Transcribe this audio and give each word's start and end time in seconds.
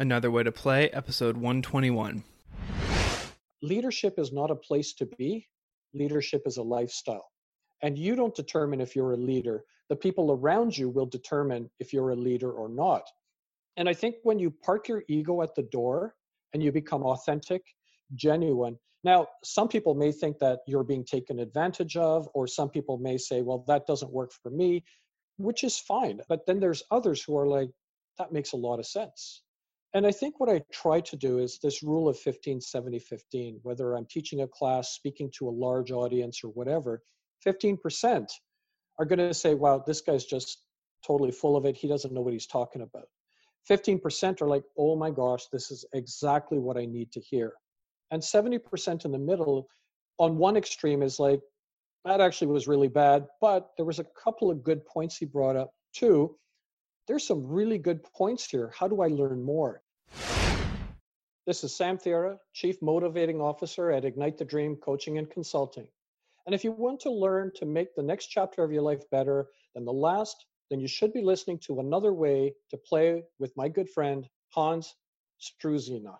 Another 0.00 0.30
Way 0.30 0.44
to 0.44 0.52
Play, 0.52 0.88
episode 0.90 1.36
121. 1.36 2.22
Leadership 3.62 4.14
is 4.16 4.32
not 4.32 4.48
a 4.48 4.54
place 4.54 4.92
to 4.92 5.06
be, 5.06 5.48
leadership 5.92 6.42
is 6.46 6.56
a 6.56 6.62
lifestyle. 6.62 7.26
And 7.82 7.98
you 7.98 8.14
don't 8.14 8.32
determine 8.32 8.80
if 8.80 8.94
you're 8.94 9.14
a 9.14 9.16
leader, 9.16 9.64
the 9.88 9.96
people 9.96 10.30
around 10.30 10.78
you 10.78 10.88
will 10.88 11.06
determine 11.06 11.68
if 11.80 11.92
you're 11.92 12.10
a 12.10 12.14
leader 12.14 12.52
or 12.52 12.68
not. 12.68 13.10
And 13.76 13.88
I 13.88 13.92
think 13.92 14.14
when 14.22 14.38
you 14.38 14.52
park 14.62 14.86
your 14.86 15.02
ego 15.08 15.42
at 15.42 15.56
the 15.56 15.64
door 15.64 16.14
and 16.54 16.62
you 16.62 16.70
become 16.70 17.02
authentic, 17.02 17.64
genuine, 18.14 18.78
now, 19.02 19.26
some 19.42 19.66
people 19.66 19.96
may 19.96 20.12
think 20.12 20.38
that 20.38 20.60
you're 20.68 20.84
being 20.84 21.04
taken 21.04 21.40
advantage 21.40 21.96
of, 21.96 22.28
or 22.34 22.46
some 22.46 22.70
people 22.70 22.98
may 22.98 23.18
say, 23.18 23.42
well, 23.42 23.64
that 23.66 23.88
doesn't 23.88 24.12
work 24.12 24.30
for 24.44 24.50
me, 24.50 24.84
which 25.38 25.64
is 25.64 25.76
fine. 25.76 26.20
But 26.28 26.46
then 26.46 26.60
there's 26.60 26.84
others 26.92 27.20
who 27.20 27.36
are 27.36 27.48
like, 27.48 27.70
that 28.18 28.30
makes 28.30 28.52
a 28.52 28.56
lot 28.56 28.78
of 28.78 28.86
sense. 28.86 29.42
And 29.98 30.06
I 30.06 30.12
think 30.12 30.40
what 30.40 30.48
I 30.48 30.62
try 30.72 31.00
to 31.00 31.16
do 31.16 31.38
is 31.38 31.58
this 31.58 31.82
rule 31.82 32.08
of 32.08 32.18
15, 32.18 32.60
70, 32.60 32.98
15, 33.00 33.60
whether 33.62 33.94
I'm 33.94 34.06
teaching 34.06 34.40
a 34.40 34.48
class, 34.48 34.94
speaking 34.94 35.30
to 35.36 35.48
a 35.48 35.50
large 35.50 35.90
audience, 35.90 36.42
or 36.42 36.48
whatever, 36.48 37.02
15% 37.46 38.26
are 38.98 39.04
going 39.04 39.18
to 39.18 39.34
say, 39.34 39.54
wow, 39.54 39.82
this 39.86 40.00
guy's 40.00 40.24
just 40.24 40.62
totally 41.06 41.32
full 41.32 41.56
of 41.56 41.66
it. 41.66 41.76
He 41.76 41.88
doesn't 41.88 42.14
know 42.14 42.22
what 42.22 42.32
he's 42.32 42.46
talking 42.46 42.82
about. 42.82 43.08
15% 43.68 44.40
are 44.40 44.48
like, 44.48 44.64
oh 44.78 44.96
my 44.96 45.10
gosh, 45.10 45.46
this 45.52 45.70
is 45.70 45.84
exactly 45.92 46.58
what 46.58 46.78
I 46.78 46.86
need 46.86 47.12
to 47.12 47.20
hear 47.20 47.52
and 48.10 48.22
70% 48.22 49.04
in 49.04 49.12
the 49.12 49.18
middle 49.18 49.68
on 50.18 50.36
one 50.36 50.56
extreme 50.56 51.02
is 51.02 51.18
like 51.18 51.40
that 52.04 52.20
actually 52.20 52.48
was 52.48 52.68
really 52.68 52.88
bad 52.88 53.26
but 53.40 53.70
there 53.76 53.86
was 53.86 53.98
a 53.98 54.06
couple 54.22 54.50
of 54.50 54.64
good 54.64 54.84
points 54.86 55.16
he 55.16 55.26
brought 55.26 55.56
up 55.56 55.72
too 55.92 56.36
there's 57.06 57.26
some 57.26 57.46
really 57.46 57.78
good 57.78 58.02
points 58.02 58.48
here 58.48 58.72
how 58.76 58.88
do 58.88 59.02
i 59.02 59.08
learn 59.08 59.42
more 59.42 59.82
this 61.48 61.64
is 61.64 61.74
sam 61.74 61.96
Thiara, 61.96 62.36
chief 62.52 62.76
motivating 62.82 63.40
officer 63.40 63.90
at 63.90 64.04
ignite 64.04 64.36
the 64.36 64.44
dream 64.44 64.76
coaching 64.76 65.16
and 65.16 65.30
consulting 65.30 65.88
and 66.44 66.54
if 66.54 66.62
you 66.62 66.72
want 66.72 67.00
to 67.00 67.10
learn 67.10 67.50
to 67.54 67.64
make 67.64 67.94
the 67.94 68.02
next 68.02 68.26
chapter 68.26 68.62
of 68.62 68.70
your 68.70 68.82
life 68.82 69.00
better 69.10 69.46
than 69.74 69.86
the 69.86 69.90
last 69.90 70.44
then 70.68 70.78
you 70.78 70.86
should 70.86 71.10
be 71.14 71.22
listening 71.22 71.58
to 71.58 71.80
another 71.80 72.12
way 72.12 72.52
to 72.68 72.76
play 72.76 73.22
with 73.38 73.50
my 73.56 73.66
good 73.66 73.88
friend 73.88 74.28
hans 74.50 74.94
struzina 75.40 76.18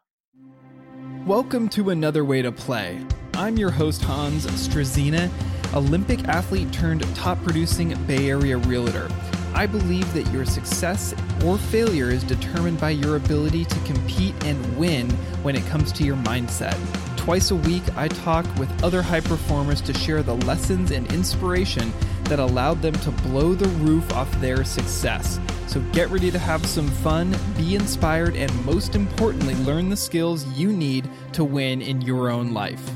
Welcome 1.26 1.68
to 1.70 1.90
Another 1.90 2.24
Way 2.24 2.40
to 2.40 2.52
Play. 2.52 3.04
I'm 3.34 3.58
your 3.58 3.70
host, 3.70 4.02
Hans 4.02 4.46
Struzina, 4.46 5.30
Olympic 5.74 6.24
athlete 6.24 6.72
turned 6.72 7.02
top 7.14 7.42
producing 7.42 7.94
Bay 8.04 8.30
Area 8.30 8.56
realtor. 8.56 9.10
I 9.58 9.66
believe 9.66 10.14
that 10.14 10.30
your 10.32 10.44
success 10.44 11.12
or 11.44 11.58
failure 11.58 12.10
is 12.10 12.22
determined 12.22 12.80
by 12.80 12.90
your 12.90 13.16
ability 13.16 13.64
to 13.64 13.80
compete 13.80 14.32
and 14.44 14.78
win 14.78 15.10
when 15.42 15.56
it 15.56 15.66
comes 15.66 15.90
to 15.94 16.04
your 16.04 16.14
mindset. 16.18 16.78
Twice 17.16 17.50
a 17.50 17.56
week, 17.56 17.82
I 17.96 18.06
talk 18.06 18.46
with 18.56 18.70
other 18.84 19.02
high 19.02 19.18
performers 19.18 19.80
to 19.80 19.94
share 19.94 20.22
the 20.22 20.36
lessons 20.36 20.92
and 20.92 21.12
inspiration 21.12 21.92
that 22.26 22.38
allowed 22.38 22.82
them 22.82 22.94
to 23.00 23.10
blow 23.10 23.52
the 23.54 23.68
roof 23.80 24.08
off 24.12 24.30
their 24.40 24.62
success. 24.62 25.40
So 25.66 25.80
get 25.90 26.08
ready 26.10 26.30
to 26.30 26.38
have 26.38 26.64
some 26.64 26.86
fun, 26.86 27.36
be 27.56 27.74
inspired, 27.74 28.36
and 28.36 28.64
most 28.64 28.94
importantly, 28.94 29.56
learn 29.56 29.88
the 29.88 29.96
skills 29.96 30.46
you 30.56 30.72
need 30.72 31.10
to 31.32 31.42
win 31.42 31.82
in 31.82 32.00
your 32.00 32.30
own 32.30 32.54
life. 32.54 32.88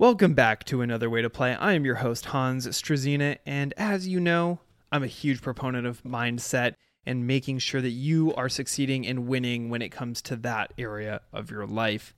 Welcome 0.00 0.32
back 0.32 0.64
to 0.64 0.80
Another 0.80 1.10
Way 1.10 1.20
to 1.20 1.28
Play. 1.28 1.54
I 1.54 1.74
am 1.74 1.84
your 1.84 1.96
host, 1.96 2.24
Hans 2.24 2.66
Struzina, 2.66 3.36
and 3.44 3.74
as 3.76 4.08
you 4.08 4.18
know, 4.18 4.60
I'm 4.90 5.02
a 5.02 5.06
huge 5.06 5.42
proponent 5.42 5.86
of 5.86 6.02
mindset 6.04 6.76
and 7.04 7.26
making 7.26 7.58
sure 7.58 7.82
that 7.82 7.90
you 7.90 8.34
are 8.34 8.48
succeeding 8.48 9.06
and 9.06 9.26
winning 9.26 9.68
when 9.68 9.82
it 9.82 9.90
comes 9.90 10.22
to 10.22 10.36
that 10.36 10.72
area 10.78 11.20
of 11.34 11.50
your 11.50 11.66
life. 11.66 12.14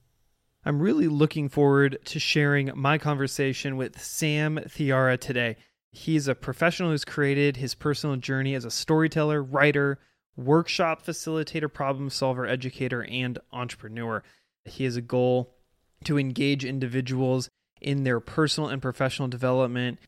I'm 0.64 0.78
really 0.78 1.08
looking 1.08 1.48
forward 1.48 1.98
to 2.04 2.20
sharing 2.20 2.70
my 2.76 2.98
conversation 2.98 3.76
with 3.76 4.00
Sam 4.00 4.60
Thiara 4.64 5.18
today. 5.18 5.56
He's 5.90 6.28
a 6.28 6.36
professional 6.36 6.90
who's 6.90 7.04
created 7.04 7.56
his 7.56 7.74
personal 7.74 8.14
journey 8.14 8.54
as 8.54 8.64
a 8.64 8.70
storyteller, 8.70 9.42
writer, 9.42 9.98
workshop 10.36 11.04
facilitator, 11.04 11.70
problem 11.70 12.10
solver, 12.10 12.46
educator, 12.46 13.02
and 13.02 13.40
entrepreneur. 13.52 14.22
He 14.66 14.84
has 14.84 14.94
a 14.94 15.02
goal 15.02 15.56
to 16.04 16.16
engage 16.16 16.64
individuals 16.64 17.50
in 17.82 18.04
their 18.04 18.20
personal 18.20 18.68
and 18.68 18.80
professional 18.80 19.28
development. 19.28 19.98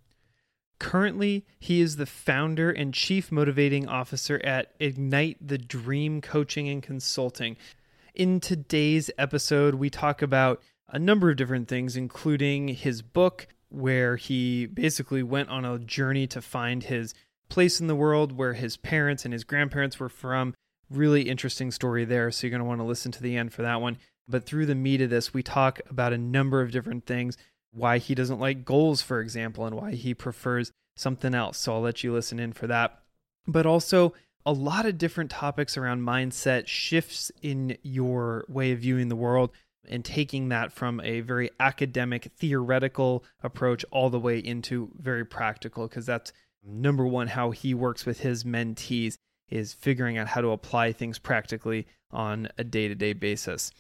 Currently, 0.79 1.45
he 1.59 1.81
is 1.81 1.97
the 1.97 2.07
founder 2.07 2.71
and 2.71 2.93
chief 2.93 3.31
motivating 3.31 3.87
officer 3.89 4.41
at 4.45 4.73
Ignite 4.81 5.47
the 5.47 5.59
Dream 5.59 6.21
Coaching 6.21 6.69
and 6.69 6.83
Consulting. 6.83 7.57
In 8.15 8.41
today's 8.41 9.11
episode, 9.19 9.77
we 9.77 9.91
talk 9.91 10.23
about 10.23 10.61
a 10.89 10.99
number 10.99 11.31
of 11.31 11.37
different 11.37 11.69
things, 11.69 11.97
including 11.97 12.69
his 12.69 13.03
book, 13.03 13.49
where 13.69 14.17
he 14.17 14.67
basically 14.67 15.23
went 15.23 15.49
on 15.49 15.65
a 15.65 15.79
journey 15.79 16.27
to 16.29 16.41
find 16.41 16.85
his 16.85 17.15
place 17.49 17.81
in 17.81 17.87
the 17.87 17.97
world, 17.97 18.33
where 18.33 18.55
his 18.55 18.77
parents 18.77 19.25
and 19.25 19.33
his 19.33 19.45
grandparents 19.45 19.99
were 19.99 20.09
from. 20.09 20.55
Really 20.91 21.23
interesting 21.23 21.71
story 21.71 22.05
there. 22.05 22.31
So 22.31 22.47
you're 22.47 22.51
going 22.51 22.61
to 22.61 22.69
want 22.69 22.81
to 22.81 22.85
listen 22.85 23.13
to 23.13 23.23
the 23.23 23.37
end 23.37 23.53
for 23.53 23.63
that 23.63 23.81
one. 23.81 23.99
But 24.29 24.47
through 24.47 24.67
the 24.67 24.75
meat 24.75 25.01
of 25.01 25.11
this, 25.11 25.35
we 25.35 25.43
talk 25.43 25.81
about 25.91 26.13
a 26.13 26.19
number 26.19 26.61
of 26.61 26.71
different 26.71 27.07
things 27.07 27.37
why 27.75 27.99
he 27.99 28.15
doesn't 28.15 28.41
like 28.41 28.65
goals, 28.65 29.03
for 29.03 29.21
example, 29.21 29.67
and 29.67 29.77
why 29.77 29.93
he 29.93 30.15
prefers 30.15 30.73
something 30.97 31.35
else. 31.35 31.59
So 31.59 31.75
I'll 31.75 31.81
let 31.81 32.05
you 32.05 32.13
listen 32.13 32.39
in 32.39 32.53
for 32.53 32.67
that. 32.69 33.01
But 33.47 33.67
also, 33.67 34.15
a 34.47 34.53
lot 34.53 34.87
of 34.87 34.99
different 34.99 35.31
topics 35.31 35.77
around 35.77 36.03
mindset, 36.03 36.67
shifts 36.67 37.33
in 37.43 37.77
your 37.83 38.45
way 38.49 38.73
of 38.73 38.81
viewing 38.81 39.09
the 39.09 39.17
world, 39.17 39.51
and 39.89 40.05
taking 40.05 40.49
that 40.49 40.73
from 40.73 41.01
a 41.01 41.21
very 41.21 41.51
academic, 41.61 42.31
theoretical 42.39 43.25
approach 43.43 43.85
all 43.91 44.09
the 44.09 44.21
way 44.21 44.39
into 44.39 44.91
very 44.97 45.25
practical, 45.25 45.89
because 45.89 46.07
that's 46.07 46.33
number 46.65 47.07
one, 47.07 47.29
how 47.29 47.51
he 47.51 47.75
works 47.75 48.07
with 48.07 48.21
his 48.21 48.45
mentees 48.45 49.17
is 49.51 49.75
figuring 49.75 50.17
out 50.17 50.29
how 50.29 50.41
to 50.41 50.49
apply 50.49 50.93
things 50.93 51.19
practically 51.19 51.87
on 52.11 52.49
a 52.57 52.65
day 52.65 52.89
to 52.89 52.95
day 52.95 53.13
basis. 53.13 53.71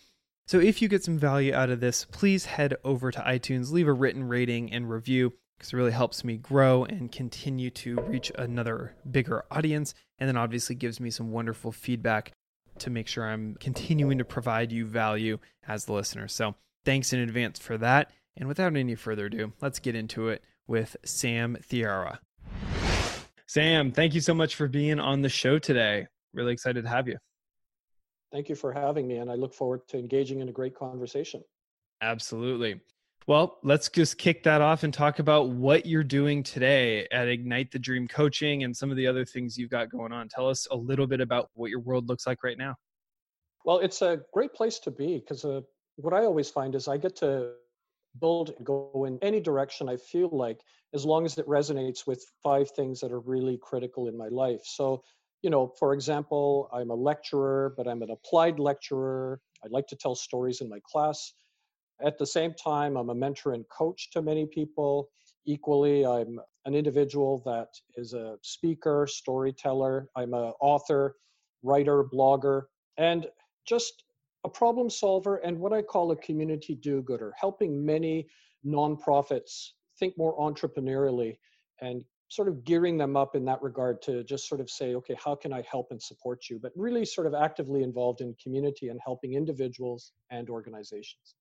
So, 0.46 0.60
if 0.60 0.82
you 0.82 0.88
get 0.88 1.02
some 1.02 1.18
value 1.18 1.54
out 1.54 1.70
of 1.70 1.80
this, 1.80 2.04
please 2.04 2.44
head 2.44 2.76
over 2.84 3.10
to 3.10 3.18
iTunes, 3.20 3.72
leave 3.72 3.88
a 3.88 3.92
written 3.92 4.24
rating 4.24 4.72
and 4.72 4.90
review 4.90 5.32
because 5.56 5.72
it 5.72 5.76
really 5.76 5.92
helps 5.92 6.22
me 6.22 6.36
grow 6.36 6.84
and 6.84 7.10
continue 7.10 7.70
to 7.70 7.96
reach 8.02 8.30
another 8.36 8.94
bigger 9.10 9.44
audience. 9.50 9.94
And 10.18 10.28
then 10.28 10.36
obviously 10.36 10.74
gives 10.74 11.00
me 11.00 11.10
some 11.10 11.32
wonderful 11.32 11.72
feedback 11.72 12.32
to 12.78 12.90
make 12.90 13.08
sure 13.08 13.24
I'm 13.24 13.56
continuing 13.60 14.18
to 14.18 14.24
provide 14.24 14.72
you 14.72 14.84
value 14.84 15.38
as 15.66 15.86
the 15.86 15.92
listener. 15.92 16.28
So 16.28 16.54
thanks 16.84 17.12
in 17.12 17.20
advance 17.20 17.58
for 17.58 17.78
that. 17.78 18.10
And 18.36 18.48
without 18.48 18.76
any 18.76 18.94
further 18.94 19.26
ado, 19.26 19.52
let's 19.62 19.78
get 19.78 19.94
into 19.94 20.28
it 20.28 20.42
with 20.66 20.96
Sam 21.04 21.56
Thiara. 21.62 22.18
Sam, 23.46 23.92
thank 23.92 24.14
you 24.14 24.20
so 24.20 24.34
much 24.34 24.56
for 24.56 24.68
being 24.68 24.98
on 24.98 25.22
the 25.22 25.28
show 25.28 25.58
today. 25.58 26.06
Really 26.32 26.52
excited 26.52 26.82
to 26.82 26.90
have 26.90 27.06
you. 27.06 27.16
Thank 28.34 28.48
you 28.48 28.56
for 28.56 28.72
having 28.72 29.06
me, 29.06 29.18
and 29.18 29.30
I 29.30 29.36
look 29.36 29.54
forward 29.54 29.86
to 29.86 29.96
engaging 29.96 30.40
in 30.40 30.48
a 30.48 30.52
great 30.52 30.74
conversation. 30.74 31.40
Absolutely. 32.02 32.80
Well, 33.28 33.60
let's 33.62 33.88
just 33.88 34.18
kick 34.18 34.42
that 34.42 34.60
off 34.60 34.82
and 34.82 34.92
talk 34.92 35.20
about 35.20 35.50
what 35.50 35.86
you're 35.86 36.02
doing 36.02 36.42
today 36.42 37.06
at 37.12 37.28
Ignite 37.28 37.70
the 37.70 37.78
Dream 37.78 38.08
Coaching 38.08 38.64
and 38.64 38.76
some 38.76 38.90
of 38.90 38.96
the 38.96 39.06
other 39.06 39.24
things 39.24 39.56
you've 39.56 39.70
got 39.70 39.88
going 39.88 40.10
on. 40.10 40.28
Tell 40.28 40.48
us 40.48 40.66
a 40.72 40.76
little 40.76 41.06
bit 41.06 41.20
about 41.20 41.48
what 41.54 41.70
your 41.70 41.78
world 41.78 42.08
looks 42.08 42.26
like 42.26 42.42
right 42.42 42.58
now. 42.58 42.74
Well, 43.64 43.78
it's 43.78 44.02
a 44.02 44.22
great 44.32 44.52
place 44.52 44.80
to 44.80 44.90
be 44.90 45.20
because 45.20 45.44
uh, 45.44 45.60
what 45.94 46.12
I 46.12 46.24
always 46.24 46.50
find 46.50 46.74
is 46.74 46.88
I 46.88 46.96
get 46.96 47.14
to 47.18 47.52
build 48.20 48.50
and 48.56 48.66
go 48.66 49.04
in 49.06 49.16
any 49.22 49.38
direction 49.38 49.88
I 49.88 49.96
feel 49.96 50.28
like, 50.32 50.60
as 50.92 51.04
long 51.04 51.24
as 51.24 51.38
it 51.38 51.46
resonates 51.46 52.04
with 52.04 52.26
five 52.42 52.68
things 52.72 52.98
that 53.00 53.12
are 53.12 53.20
really 53.20 53.60
critical 53.62 54.08
in 54.08 54.18
my 54.18 54.28
life. 54.28 54.62
So, 54.64 55.04
you 55.44 55.50
know, 55.50 55.74
for 55.78 55.92
example, 55.92 56.70
I'm 56.72 56.88
a 56.88 56.94
lecturer, 56.94 57.74
but 57.76 57.86
I'm 57.86 58.00
an 58.00 58.10
applied 58.10 58.58
lecturer. 58.58 59.42
I 59.62 59.68
like 59.70 59.86
to 59.88 59.96
tell 59.96 60.14
stories 60.14 60.62
in 60.62 60.70
my 60.70 60.78
class. 60.90 61.34
At 62.02 62.16
the 62.16 62.26
same 62.26 62.54
time, 62.54 62.96
I'm 62.96 63.10
a 63.10 63.14
mentor 63.14 63.52
and 63.52 63.66
coach 63.68 64.08
to 64.12 64.22
many 64.22 64.46
people. 64.46 65.10
Equally, 65.44 66.06
I'm 66.06 66.40
an 66.64 66.74
individual 66.74 67.42
that 67.44 67.68
is 67.94 68.14
a 68.14 68.38
speaker, 68.40 69.06
storyteller. 69.06 70.08
I'm 70.16 70.32
an 70.32 70.54
author, 70.62 71.16
writer, 71.62 72.04
blogger, 72.04 72.62
and 72.96 73.26
just 73.66 74.04
a 74.44 74.48
problem 74.48 74.88
solver 74.88 75.36
and 75.36 75.58
what 75.58 75.74
I 75.74 75.82
call 75.82 76.10
a 76.10 76.16
community 76.16 76.74
do 76.74 77.02
gooder, 77.02 77.34
helping 77.38 77.84
many 77.84 78.28
nonprofits 78.66 79.72
think 79.98 80.16
more 80.16 80.38
entrepreneurially 80.38 81.36
and 81.82 82.02
sort 82.34 82.48
of 82.48 82.64
gearing 82.64 82.98
them 82.98 83.16
up 83.16 83.36
in 83.36 83.44
that 83.44 83.62
regard 83.62 84.02
to 84.02 84.24
just 84.24 84.48
sort 84.48 84.60
of 84.60 84.68
say, 84.68 84.94
okay, 84.94 85.16
how 85.22 85.34
can 85.34 85.52
I 85.52 85.62
help 85.70 85.88
and 85.90 86.02
support 86.02 86.50
you? 86.50 86.58
But 86.58 86.72
really 86.74 87.04
sort 87.04 87.26
of 87.26 87.34
actively 87.34 87.82
involved 87.82 88.20
in 88.20 88.34
community 88.42 88.88
and 88.88 89.00
helping 89.04 89.34
individuals 89.34 90.12
and 90.30 90.50
organizations 90.50 91.34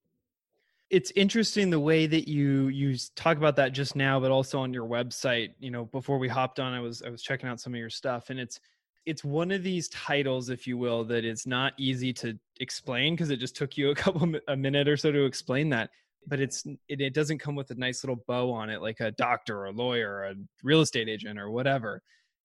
it's 0.90 1.12
interesting 1.16 1.72
the 1.72 1.80
way 1.80 2.06
that 2.06 2.28
you 2.28 2.68
you 2.68 2.95
talk 3.16 3.38
about 3.38 3.56
that 3.56 3.72
just 3.72 3.95
now 3.95 4.19
but 4.19 4.30
also 4.30 4.60
on 4.60 4.72
your 4.72 4.86
website 4.86 5.50
you 5.60 5.72
know 5.72 5.86
before 5.86 6.19
we 6.19 6.28
hopped 6.28 6.60
on 6.60 6.72
i 6.72 6.80
was 6.80 7.01
i 7.01 7.10
was 7.10 7.24
checking 7.24 7.50
out 7.50 7.60
some 7.60 7.74
of 7.74 7.80
your 7.80 7.89
stuff 7.89 8.30
and 8.30 8.39
it's 8.39 8.60
it's 9.06 9.24
one 9.24 9.51
of 9.51 9.63
these 9.63 9.89
titles 9.89 10.50
if 10.50 10.68
you 10.68 10.78
will 10.78 11.04
that 11.04 11.25
it's 11.25 11.48
not 11.48 11.74
easy 11.78 12.13
to 12.13 12.38
explain 12.60 13.16
because 13.16 13.31
it 13.31 13.38
just 13.38 13.56
took 13.56 13.75
you 13.75 13.89
a 13.89 13.96
couple 13.96 14.36
a 14.50 14.56
minute 14.56 14.88
or 14.88 14.96
so 14.96 15.12
to 15.12 15.25
explain 15.25 15.68
that 15.69 15.89
but 16.28 16.40
it's 16.40 16.66
it, 16.88 17.02
it 17.02 17.14
doesn't 17.14 17.40
come 17.40 17.56
with 17.56 17.72
a 17.72 17.75
nice 17.75 18.04
little 18.04 18.24
bow 18.28 18.52
on 18.52 18.70
it 18.70 18.81
like 18.81 19.00
a 19.00 19.12
doctor 19.12 19.58
or 19.58 19.66
a 19.66 19.72
lawyer 19.72 20.12
or 20.12 20.24
a 20.25 20.36
real 20.64 20.81
estate 20.81 21.10
agent 21.10 21.40
or 21.40 21.52
whatever. 21.52 22.02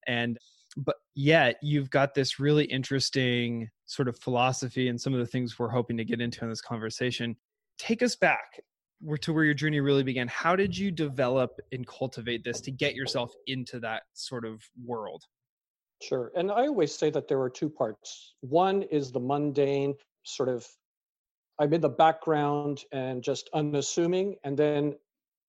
And 0.06 0.38
but 0.76 0.96
yet 1.14 1.56
you've 1.62 1.90
got 1.90 2.14
this 2.14 2.38
really 2.38 2.64
interesting 2.64 3.68
sort 3.86 4.08
of 4.08 4.18
philosophy 4.18 4.88
and 4.88 5.00
some 5.00 5.14
of 5.14 5.20
the 5.20 5.26
things 5.26 5.58
we're 5.58 5.68
hoping 5.68 5.96
to 5.96 6.04
get 6.04 6.20
into 6.20 6.44
in 6.44 6.50
this 6.50 6.60
conversation. 6.60 7.36
Take 7.78 8.02
us 8.02 8.16
back 8.16 8.60
to 9.20 9.32
where 9.32 9.44
your 9.44 9.54
journey 9.54 9.80
really 9.80 10.02
began. 10.02 10.28
How 10.28 10.56
did 10.56 10.76
you 10.76 10.90
develop 10.90 11.60
and 11.72 11.86
cultivate 11.86 12.44
this 12.44 12.60
to 12.62 12.70
get 12.70 12.94
yourself 12.94 13.32
into 13.46 13.80
that 13.80 14.02
sort 14.14 14.44
of 14.44 14.62
world? 14.84 15.22
Sure. 16.02 16.30
And 16.36 16.50
i 16.50 16.66
always 16.66 16.94
say 16.94 17.10
that 17.10 17.28
there 17.28 17.40
are 17.40 17.50
two 17.50 17.68
parts. 17.68 18.34
One 18.40 18.82
is 18.82 19.10
the 19.10 19.20
mundane 19.20 19.94
sort 20.24 20.48
of 20.48 20.66
i'm 21.58 21.72
in 21.72 21.80
the 21.80 21.88
background 21.88 22.84
and 22.92 23.22
just 23.22 23.48
unassuming 23.54 24.36
and 24.44 24.56
then 24.56 24.94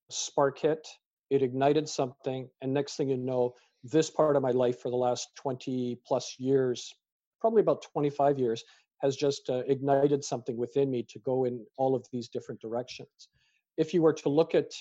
spark 0.09 0.59
hit 0.59 0.87
it 1.29 1.41
ignited 1.41 1.87
something 1.87 2.49
and 2.61 2.73
next 2.73 2.95
thing 2.95 3.09
you 3.09 3.17
know 3.17 3.53
this 3.83 4.09
part 4.09 4.35
of 4.35 4.41
my 4.41 4.51
life 4.51 4.79
for 4.79 4.89
the 4.89 4.97
last 4.97 5.29
20 5.35 5.99
plus 6.05 6.35
years 6.39 6.93
probably 7.39 7.61
about 7.61 7.83
25 7.93 8.37
years 8.37 8.63
has 8.99 9.15
just 9.15 9.49
uh, 9.49 9.63
ignited 9.67 10.23
something 10.23 10.57
within 10.57 10.91
me 10.91 11.03
to 11.03 11.19
go 11.19 11.45
in 11.45 11.65
all 11.77 11.95
of 11.95 12.05
these 12.11 12.27
different 12.27 12.61
directions. 12.61 13.29
If 13.77 13.93
you 13.93 14.01
were 14.01 14.13
to 14.13 14.29
look 14.29 14.55
at 14.55 14.71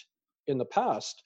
in 0.47 0.59
the 0.59 0.65
past, 0.65 1.23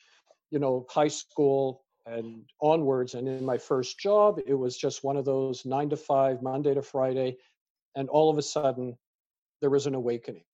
you 0.50 0.58
know, 0.58 0.87
high 0.90 1.08
school 1.08 1.84
and 2.04 2.44
onwards, 2.60 3.14
and 3.14 3.26
in 3.26 3.44
my 3.44 3.56
first 3.56 3.99
job, 3.99 4.40
it 4.46 4.54
was 4.54 4.76
just 4.76 5.04
one 5.04 5.16
of 5.16 5.25
those 5.25 5.64
nine 5.64 5.88
to 5.90 5.96
five, 5.96 6.43
Monday 6.43 6.75
to 6.75 6.82
Friday, 6.82 7.37
and 7.96 8.08
all 8.08 8.31
of 8.31 8.37
a 8.37 8.43
sudden, 8.43 8.96
there 9.62 9.70
was 9.70 9.87
an 9.87 9.94
awakening. 9.94 10.44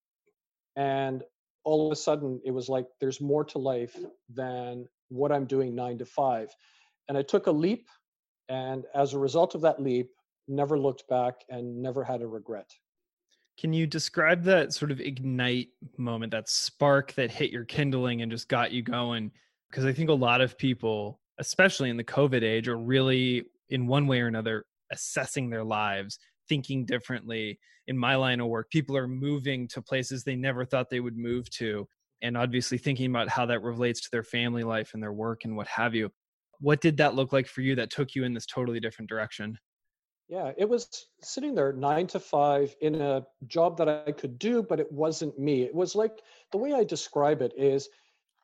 And 0.76 1.24
all 1.64 1.86
of 1.86 1.92
a 1.92 1.96
sudden, 1.96 2.40
it 2.44 2.52
was 2.52 2.68
like 2.68 2.86
there's 3.00 3.20
more 3.20 3.44
to 3.46 3.58
life 3.58 3.96
than 4.32 4.86
what 5.08 5.32
I'm 5.32 5.46
doing 5.46 5.74
nine 5.74 5.98
to 5.98 6.06
five. 6.06 6.54
And 7.08 7.18
I 7.18 7.22
took 7.22 7.48
a 7.48 7.50
leap. 7.50 7.88
And 8.48 8.84
as 8.94 9.12
a 9.14 9.18
result 9.18 9.56
of 9.56 9.62
that 9.62 9.82
leap, 9.82 10.10
never 10.46 10.78
looked 10.78 11.08
back 11.08 11.34
and 11.48 11.82
never 11.82 12.04
had 12.04 12.22
a 12.22 12.26
regret. 12.26 12.70
Can 13.58 13.72
you 13.72 13.86
describe 13.86 14.44
that 14.44 14.72
sort 14.72 14.92
of 14.92 15.00
ignite 15.00 15.68
moment, 15.96 16.30
that 16.30 16.48
spark 16.48 17.12
that 17.14 17.30
hit 17.30 17.50
your 17.50 17.64
kindling 17.64 18.22
and 18.22 18.30
just 18.30 18.48
got 18.48 18.70
you 18.70 18.82
going? 18.82 19.32
Because 19.68 19.84
I 19.84 19.92
think 19.92 20.10
a 20.10 20.14
lot 20.14 20.40
of 20.40 20.56
people, 20.56 21.20
especially 21.38 21.90
in 21.90 21.96
the 21.96 22.04
COVID 22.04 22.42
age, 22.42 22.68
are 22.68 22.78
really, 22.78 23.44
in 23.68 23.86
one 23.86 24.06
way 24.06 24.20
or 24.20 24.28
another, 24.28 24.64
assessing 24.92 25.50
their 25.50 25.64
lives, 25.64 26.18
thinking 26.48 26.84
differently. 26.84 27.58
In 27.86 27.96
my 27.96 28.16
line 28.16 28.40
of 28.40 28.48
work, 28.48 28.70
people 28.70 28.96
are 28.96 29.08
moving 29.08 29.66
to 29.68 29.80
places 29.80 30.22
they 30.22 30.36
never 30.36 30.64
thought 30.64 30.90
they 30.90 31.00
would 31.00 31.16
move 31.16 31.48
to, 31.50 31.88
and 32.22 32.36
obviously 32.36 32.78
thinking 32.78 33.10
about 33.10 33.28
how 33.28 33.46
that 33.46 33.62
relates 33.62 34.00
to 34.02 34.08
their 34.12 34.22
family 34.22 34.62
life 34.62 34.90
and 34.94 35.02
their 35.02 35.12
work 35.12 35.44
and 35.44 35.56
what 35.56 35.66
have 35.68 35.94
you. 35.94 36.10
What 36.60 36.80
did 36.80 36.96
that 36.98 37.14
look 37.14 37.32
like 37.32 37.46
for 37.46 37.62
you 37.62 37.76
that 37.76 37.90
took 37.90 38.14
you 38.14 38.24
in 38.24 38.34
this 38.34 38.46
totally 38.46 38.80
different 38.80 39.08
direction? 39.08 39.58
Yeah, 40.28 40.52
it 40.58 40.68
was 40.68 41.06
sitting 41.22 41.54
there 41.54 41.72
nine 41.72 42.06
to 42.08 42.20
five 42.20 42.76
in 42.82 43.00
a 43.00 43.24
job 43.46 43.78
that 43.78 43.88
I 43.88 44.12
could 44.12 44.38
do, 44.38 44.62
but 44.62 44.78
it 44.78 44.92
wasn't 44.92 45.38
me. 45.38 45.62
It 45.62 45.74
was 45.74 45.94
like 45.94 46.20
the 46.52 46.58
way 46.58 46.74
I 46.74 46.84
describe 46.84 47.40
it 47.40 47.54
is 47.56 47.88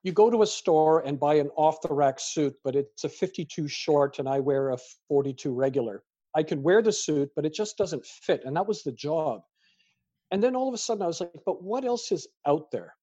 you 0.02 0.12
go 0.12 0.30
to 0.30 0.42
a 0.42 0.46
store 0.46 1.00
and 1.00 1.20
buy 1.20 1.34
an 1.34 1.50
off 1.56 1.82
the 1.82 1.92
rack 1.92 2.18
suit, 2.20 2.54
but 2.64 2.74
it's 2.74 3.04
a 3.04 3.08
52 3.08 3.68
short 3.68 4.18
and 4.18 4.28
I 4.28 4.40
wear 4.40 4.70
a 4.70 4.78
42 5.08 5.52
regular. 5.52 6.02
I 6.34 6.42
can 6.42 6.62
wear 6.62 6.82
the 6.82 6.92
suit, 6.92 7.30
but 7.36 7.46
it 7.46 7.54
just 7.54 7.76
doesn't 7.76 8.04
fit. 8.04 8.42
And 8.44 8.56
that 8.56 8.66
was 8.66 8.82
the 8.82 8.92
job. 8.92 9.42
And 10.30 10.42
then 10.42 10.56
all 10.56 10.68
of 10.68 10.74
a 10.74 10.78
sudden 10.78 11.02
I 11.02 11.06
was 11.06 11.20
like, 11.20 11.30
but 11.46 11.62
what 11.62 11.84
else 11.84 12.10
is 12.10 12.26
out 12.46 12.70
there? 12.70 12.94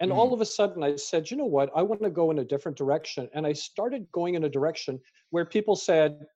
And 0.00 0.10
mm. 0.10 0.16
all 0.16 0.32
of 0.32 0.40
a 0.40 0.46
sudden 0.46 0.82
I 0.82 0.96
said, 0.96 1.30
you 1.30 1.36
know 1.36 1.44
what? 1.44 1.70
I 1.76 1.82
want 1.82 2.02
to 2.02 2.10
go 2.10 2.30
in 2.30 2.38
a 2.38 2.44
different 2.44 2.78
direction. 2.78 3.28
And 3.34 3.46
I 3.46 3.52
started 3.52 4.06
going 4.12 4.34
in 4.34 4.44
a 4.44 4.48
direction 4.48 4.98
where 5.30 5.44
people 5.44 5.76
said, 5.76 6.26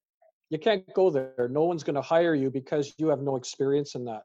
you 0.51 0.59
can't 0.59 0.85
go 0.95 1.09
there. 1.09 1.49
No 1.51 1.65
one's 1.65 1.83
going 1.83 1.95
to 1.95 2.03
hire 2.03 2.35
you 2.35 2.51
because 2.51 2.93
you 2.99 3.09
have 3.09 3.23
no 3.23 3.37
experience 3.37 3.95
in 3.95 4.05
that. 4.05 4.23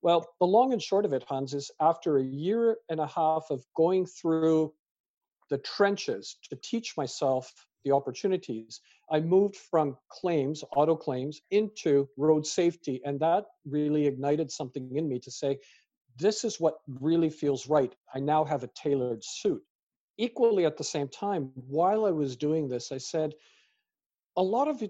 Well, 0.00 0.24
the 0.38 0.46
long 0.46 0.72
and 0.72 0.80
short 0.80 1.04
of 1.04 1.12
it, 1.12 1.24
Hans, 1.28 1.54
is 1.54 1.70
after 1.80 2.18
a 2.18 2.22
year 2.22 2.76
and 2.88 3.00
a 3.00 3.06
half 3.06 3.46
of 3.50 3.64
going 3.76 4.06
through 4.06 4.72
the 5.50 5.58
trenches 5.58 6.36
to 6.48 6.56
teach 6.56 6.96
myself 6.96 7.52
the 7.84 7.92
opportunities, 7.92 8.80
I 9.10 9.20
moved 9.20 9.56
from 9.56 9.96
claims, 10.10 10.62
auto 10.76 10.96
claims, 10.96 11.40
into 11.50 12.08
road 12.16 12.46
safety. 12.46 13.00
And 13.04 13.18
that 13.20 13.44
really 13.64 14.06
ignited 14.06 14.50
something 14.50 14.94
in 14.94 15.08
me 15.08 15.18
to 15.20 15.30
say, 15.30 15.58
this 16.18 16.44
is 16.44 16.58
what 16.58 16.78
really 17.00 17.30
feels 17.30 17.68
right. 17.68 17.94
I 18.14 18.18
now 18.20 18.44
have 18.44 18.64
a 18.64 18.70
tailored 18.74 19.22
suit. 19.24 19.62
Equally 20.18 20.66
at 20.66 20.76
the 20.76 20.84
same 20.84 21.08
time, 21.08 21.52
while 21.54 22.04
I 22.04 22.10
was 22.10 22.36
doing 22.36 22.68
this, 22.68 22.90
I 22.90 22.98
said, 22.98 23.34
a 24.36 24.42
lot 24.42 24.68
of 24.68 24.82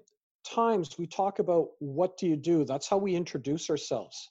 times 0.45 0.97
we 0.99 1.07
talk 1.07 1.39
about 1.39 1.69
what 1.81 2.17
do 2.17 2.27
you 2.27 2.37
do? 2.37 2.65
That's 2.65 2.89
how 2.89 2.97
we 2.97 3.15
introduce 3.15 3.69
ourselves. 3.69 4.31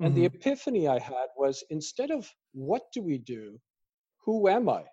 And 0.00 0.12
mm-hmm. 0.12 0.20
the 0.20 0.26
epiphany 0.26 0.88
I 0.88 0.98
had 0.98 1.28
was 1.36 1.62
instead 1.70 2.10
of 2.10 2.30
what 2.52 2.84
do 2.92 3.02
we 3.02 3.18
do, 3.18 3.60
who 4.24 4.48
am 4.48 4.68
I? 4.68 4.84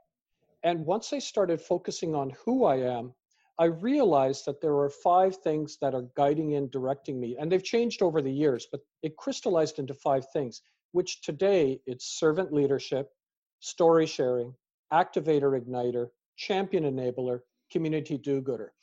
And 0.66 0.84
once 0.84 1.14
I 1.14 1.20
started 1.20 1.62
focusing 1.62 2.16
on 2.16 2.32
who 2.44 2.66
I 2.66 2.78
am, 2.78 3.14
I 3.60 3.66
realized 3.66 4.46
that 4.46 4.60
there 4.62 4.76
are 4.76 4.90
five 4.90 5.38
things 5.38 5.78
that 5.80 5.94
are 5.94 6.10
guiding 6.18 6.56
and 6.56 6.70
directing 6.72 7.20
me. 7.20 7.38
And 7.40 7.50
they've 7.50 7.64
changed 7.64 8.02
over 8.02 8.20
the 8.20 8.32
years, 8.32 8.68
but 8.70 8.82
it 9.04 9.16
crystallized 9.16 9.78
into 9.78 9.94
five 9.94 10.26
things, 10.34 10.64
which 10.92 11.22
today 11.22 11.80
it's 11.86 12.20
servant 12.20 12.52
leadership, 12.52 13.12
story 13.60 14.08
sharing, 14.08 14.56
activator 14.92 15.58
igniter, 15.58 16.08
champion 16.36 16.84
enabler, 16.84 17.42
community 17.72 18.18
do 18.18 18.42
gooder. 18.42 18.74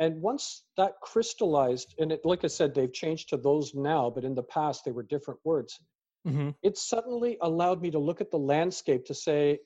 And 0.00 0.20
once 0.20 0.64
that 0.76 0.94
crystallized, 1.02 1.94
and 2.00 2.10
it, 2.12 2.20
like 2.24 2.44
I 2.44 2.48
said, 2.48 2.74
they've 2.74 2.92
changed 2.92 3.28
to 3.28 3.36
those 3.36 3.74
now, 3.74 4.10
but 4.10 4.24
in 4.24 4.34
the 4.34 4.42
past 4.42 4.84
they 4.84 4.92
were 4.92 5.04
different 5.04 5.40
words. 5.44 5.78
Mm-hmm. 6.26 6.50
It 6.62 6.76
suddenly 6.76 7.38
allowed 7.42 7.80
me 7.80 7.92
to 7.92 7.98
look 7.98 8.20
at 8.20 8.32
the 8.32 8.38
landscape 8.38 9.04
to 9.06 9.14
say, 9.14 9.60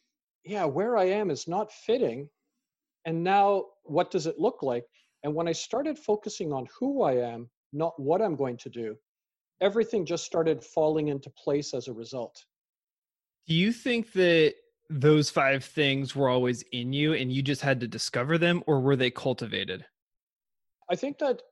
yeah, 0.45 0.65
where 0.65 0.97
I 0.97 1.05
am 1.05 1.31
is 1.31 1.47
not 1.47 1.73
fitting. 1.73 2.29
And 3.05 3.23
now 3.23 3.67
what 3.85 4.11
does 4.11 4.27
it 4.27 4.39
look 4.39 4.63
like? 4.63 4.85
And 5.25 5.35
when 5.35 5.49
I 5.49 5.53
started 5.53 5.99
focusing 5.99 6.53
on 6.53 6.67
who 6.79 7.03
I 7.03 7.15
am, 7.15 7.49
not 7.73 7.99
what 7.99 8.21
I'm 8.21 8.37
going 8.37 8.57
to 8.59 8.69
do, 8.69 8.97
everything 9.61 10.05
just 10.05 10.25
started 10.25 10.63
falling 10.63 11.09
into 11.09 11.31
place 11.31 11.75
as 11.75 11.89
a 11.89 11.93
result. 11.93 12.45
Do 13.47 13.55
you 13.55 13.73
think 13.73 14.13
that 14.13 14.55
those 14.91 15.31
five 15.31 15.65
things 15.65 16.15
were 16.15 16.29
always 16.29 16.63
in 16.73 16.93
you 16.93 17.15
and 17.15 17.33
you 17.33 17.43
just 17.43 17.63
had 17.63 17.81
to 17.81 17.89
discover 17.89 18.39
them, 18.39 18.63
or 18.67 18.81
were 18.81 18.97
they 18.97 19.11
cultivated? 19.11 19.85
I 20.91 20.97
think 20.97 21.19
that 21.19 21.43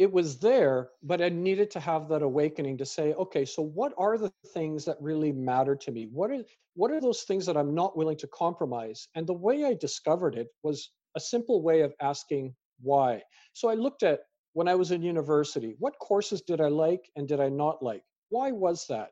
it 0.00 0.10
was 0.10 0.38
there, 0.38 0.88
but 1.02 1.20
I 1.20 1.28
needed 1.28 1.70
to 1.72 1.80
have 1.80 2.08
that 2.08 2.22
awakening 2.22 2.78
to 2.78 2.86
say, 2.86 3.12
okay, 3.12 3.44
so 3.44 3.60
what 3.60 3.92
are 3.98 4.16
the 4.16 4.32
things 4.54 4.86
that 4.86 4.96
really 4.98 5.30
matter 5.30 5.76
to 5.76 5.90
me? 5.92 6.08
What 6.10 6.30
are 6.30 6.42
what 6.74 6.90
are 6.90 7.02
those 7.02 7.24
things 7.24 7.44
that 7.44 7.56
I'm 7.58 7.74
not 7.74 7.98
willing 7.98 8.16
to 8.16 8.26
compromise? 8.28 9.08
And 9.14 9.26
the 9.26 9.34
way 9.34 9.66
I 9.66 9.74
discovered 9.74 10.36
it 10.36 10.48
was 10.62 10.90
a 11.16 11.20
simple 11.20 11.60
way 11.60 11.82
of 11.82 11.92
asking 12.00 12.54
why. 12.80 13.22
So 13.52 13.68
I 13.68 13.74
looked 13.74 14.02
at 14.02 14.20
when 14.54 14.68
I 14.68 14.74
was 14.74 14.90
in 14.90 15.02
university, 15.02 15.76
what 15.78 15.98
courses 15.98 16.40
did 16.40 16.62
I 16.62 16.68
like 16.68 17.10
and 17.16 17.28
did 17.28 17.38
I 17.38 17.50
not 17.50 17.82
like? 17.82 18.02
Why 18.30 18.52
was 18.52 18.86
that? 18.88 19.10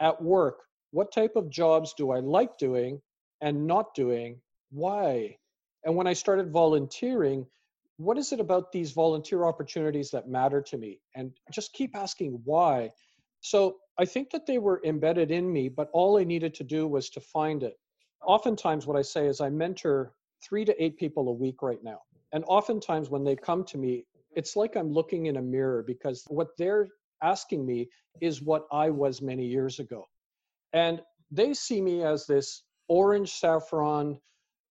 At 0.00 0.22
work, 0.22 0.58
what 0.90 1.14
type 1.14 1.34
of 1.34 1.48
jobs 1.48 1.94
do 1.96 2.10
I 2.10 2.20
like 2.20 2.58
doing 2.58 3.00
and 3.40 3.66
not 3.66 3.94
doing? 3.94 4.42
Why? 4.70 5.38
And 5.86 5.96
when 5.96 6.06
I 6.06 6.12
started 6.12 6.52
volunteering, 6.52 7.46
what 8.00 8.16
is 8.16 8.32
it 8.32 8.40
about 8.40 8.72
these 8.72 8.92
volunteer 8.92 9.44
opportunities 9.44 10.10
that 10.10 10.26
matter 10.26 10.62
to 10.62 10.78
me? 10.78 10.98
And 11.14 11.32
just 11.52 11.74
keep 11.74 11.94
asking 11.94 12.40
why. 12.44 12.90
So 13.42 13.76
I 13.98 14.06
think 14.06 14.30
that 14.30 14.46
they 14.46 14.56
were 14.56 14.80
embedded 14.86 15.30
in 15.30 15.52
me, 15.52 15.68
but 15.68 15.90
all 15.92 16.18
I 16.18 16.24
needed 16.24 16.54
to 16.54 16.64
do 16.64 16.88
was 16.88 17.10
to 17.10 17.20
find 17.20 17.62
it. 17.62 17.74
Oftentimes, 18.26 18.86
what 18.86 18.96
I 18.96 19.02
say 19.02 19.26
is 19.26 19.42
I 19.42 19.50
mentor 19.50 20.14
three 20.42 20.64
to 20.64 20.82
eight 20.82 20.96
people 20.96 21.28
a 21.28 21.32
week 21.32 21.60
right 21.60 21.82
now. 21.84 21.98
And 22.32 22.42
oftentimes, 22.46 23.10
when 23.10 23.22
they 23.22 23.36
come 23.36 23.64
to 23.64 23.76
me, 23.76 24.06
it's 24.34 24.56
like 24.56 24.76
I'm 24.76 24.92
looking 24.92 25.26
in 25.26 25.36
a 25.36 25.42
mirror 25.42 25.82
because 25.86 26.24
what 26.28 26.48
they're 26.56 26.88
asking 27.22 27.66
me 27.66 27.90
is 28.22 28.40
what 28.40 28.66
I 28.72 28.88
was 28.88 29.20
many 29.20 29.44
years 29.44 29.78
ago. 29.78 30.06
And 30.72 31.02
they 31.30 31.52
see 31.52 31.82
me 31.82 32.02
as 32.02 32.26
this 32.26 32.62
orange 32.88 33.32
saffron 33.32 34.18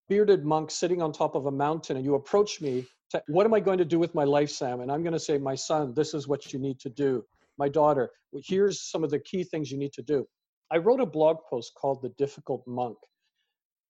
bearded 0.10 0.44
monk 0.44 0.72
sitting 0.72 1.02
on 1.02 1.14
top 1.14 1.36
of 1.36 1.46
a 1.46 1.52
mountain, 1.52 1.96
and 1.96 2.06
you 2.06 2.16
approach 2.16 2.60
me 2.60 2.86
what 3.28 3.46
am 3.46 3.54
I 3.54 3.60
going 3.60 3.78
to 3.78 3.86
do 3.86 4.00
with 4.00 4.14
my 4.14 4.24
life, 4.24 4.50
Sam? 4.50 4.82
And 4.82 4.92
I'm 4.92 5.02
going 5.02 5.14
to 5.14 5.20
say, 5.20 5.38
my 5.38 5.56
son, 5.56 5.94
this 5.96 6.14
is 6.14 6.28
what 6.28 6.54
you 6.54 6.60
need 6.60 6.80
to 6.82 6.90
do. 6.90 7.24
My 7.58 7.68
daughter, 7.68 8.12
here's 8.46 8.84
some 8.84 9.04
of 9.04 9.10
the 9.10 9.20
key 9.20 9.44
things 9.44 9.72
you 9.72 9.78
need 9.78 9.94
to 9.94 10.04
do. 10.04 10.26
I 10.72 10.78
wrote 10.78 11.00
a 11.00 11.06
blog 11.06 11.38
post 11.50 11.74
called 11.76 12.02
The 12.02 12.14
Difficult 12.18 12.64
Monk. 12.68 12.98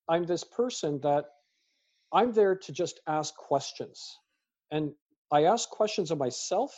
I'm 0.08 0.26
this 0.26 0.44
person 0.44 1.00
that 1.02 1.26
I'm 2.14 2.32
there 2.32 2.56
to 2.56 2.72
just 2.72 3.02
ask 3.08 3.36
questions. 3.36 4.02
And 4.72 4.92
I 5.32 5.44
ask 5.44 5.70
questions 5.70 6.12
of 6.12 6.18
myself 6.18 6.74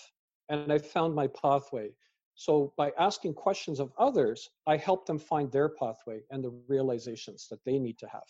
and 0.49 0.73
I 0.73 0.79
found 0.79 1.13
my 1.15 1.27
pathway. 1.27 1.91
So 2.35 2.73
by 2.75 2.91
asking 2.97 3.35
questions 3.35 3.79
of 3.79 3.91
others, 3.97 4.49
I 4.67 4.77
help 4.77 5.05
them 5.05 5.19
find 5.19 5.51
their 5.51 5.69
pathway 5.69 6.21
and 6.31 6.43
the 6.43 6.51
realizations 6.67 7.47
that 7.51 7.63
they 7.65 7.77
need 7.77 7.99
to 7.99 8.07
have. 8.07 8.23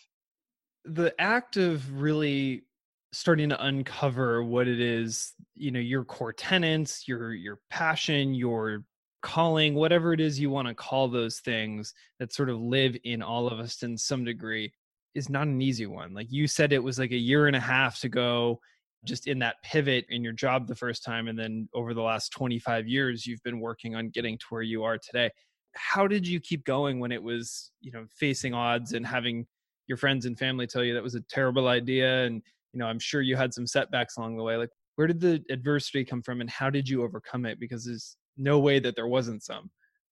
The 0.84 1.14
act 1.20 1.56
of 1.56 2.00
really 2.00 2.64
starting 3.12 3.50
to 3.50 3.64
uncover 3.64 4.42
what 4.42 4.66
it 4.66 4.80
is, 4.80 5.32
you 5.54 5.70
know, 5.70 5.80
your 5.80 6.04
core 6.04 6.32
tenants, 6.32 7.06
your 7.06 7.32
your 7.34 7.58
passion, 7.70 8.34
your 8.34 8.84
calling, 9.22 9.74
whatever 9.74 10.12
it 10.12 10.20
is 10.20 10.40
you 10.40 10.50
want 10.50 10.66
to 10.66 10.74
call 10.74 11.08
those 11.08 11.38
things 11.40 11.94
that 12.18 12.32
sort 12.32 12.50
of 12.50 12.60
live 12.60 12.96
in 13.04 13.22
all 13.22 13.46
of 13.46 13.60
us 13.60 13.82
in 13.82 13.96
some 13.96 14.24
degree 14.24 14.72
is 15.14 15.28
not 15.28 15.46
an 15.46 15.62
easy 15.62 15.86
one. 15.86 16.14
Like 16.14 16.30
you 16.30 16.48
said 16.48 16.72
it 16.72 16.82
was 16.82 16.98
like 16.98 17.12
a 17.12 17.16
year 17.16 17.46
and 17.46 17.54
a 17.54 17.60
half 17.60 18.00
to 18.00 18.08
go 18.08 18.60
just 19.04 19.26
in 19.26 19.38
that 19.40 19.56
pivot 19.62 20.06
in 20.08 20.22
your 20.22 20.32
job 20.32 20.66
the 20.66 20.74
first 20.74 21.04
time 21.04 21.28
and 21.28 21.38
then 21.38 21.68
over 21.74 21.92
the 21.92 22.02
last 22.02 22.30
25 22.30 22.86
years 22.86 23.26
you've 23.26 23.42
been 23.42 23.60
working 23.60 23.94
on 23.96 24.08
getting 24.10 24.38
to 24.38 24.46
where 24.50 24.62
you 24.62 24.84
are 24.84 24.96
today 24.96 25.30
how 25.74 26.06
did 26.06 26.26
you 26.26 26.38
keep 26.38 26.64
going 26.64 27.00
when 27.00 27.10
it 27.10 27.22
was 27.22 27.72
you 27.80 27.90
know 27.90 28.06
facing 28.16 28.54
odds 28.54 28.92
and 28.92 29.06
having 29.06 29.46
your 29.88 29.96
friends 29.96 30.26
and 30.26 30.38
family 30.38 30.66
tell 30.66 30.84
you 30.84 30.94
that 30.94 31.02
was 31.02 31.14
a 31.14 31.20
terrible 31.22 31.68
idea 31.68 32.24
and 32.24 32.42
you 32.72 32.78
know 32.78 32.86
i'm 32.86 32.98
sure 32.98 33.20
you 33.20 33.36
had 33.36 33.52
some 33.52 33.66
setbacks 33.66 34.16
along 34.16 34.36
the 34.36 34.42
way 34.42 34.56
like 34.56 34.70
where 34.96 35.06
did 35.06 35.20
the 35.20 35.42
adversity 35.50 36.04
come 36.04 36.22
from 36.22 36.40
and 36.40 36.50
how 36.50 36.70
did 36.70 36.88
you 36.88 37.02
overcome 37.02 37.46
it 37.46 37.58
because 37.58 37.84
there's 37.84 38.16
no 38.36 38.58
way 38.58 38.78
that 38.78 38.96
there 38.96 39.08
wasn't 39.08 39.42
some 39.42 39.70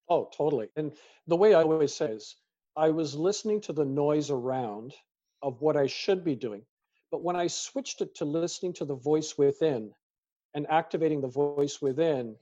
oh 0.08 0.28
totally 0.36 0.68
and 0.76 0.92
the 1.26 1.36
way 1.36 1.54
i 1.54 1.62
always 1.62 1.94
say 1.94 2.06
is 2.06 2.36
i 2.76 2.90
was 2.90 3.14
listening 3.14 3.60
to 3.60 3.72
the 3.72 3.84
noise 3.84 4.30
around 4.30 4.92
of 5.42 5.60
what 5.60 5.76
i 5.76 5.86
should 5.86 6.24
be 6.24 6.34
doing 6.34 6.62
but 7.10 7.22
when 7.24 7.36
I 7.36 7.48
switched 7.48 8.00
it 8.00 8.14
to 8.16 8.24
listening 8.24 8.72
to 8.74 8.84
the 8.84 8.94
voice 8.94 9.36
within 9.36 9.92
and 10.54 10.66
activating 10.70 11.20
the 11.20 11.28
voice 11.28 11.82
within, 11.82 12.36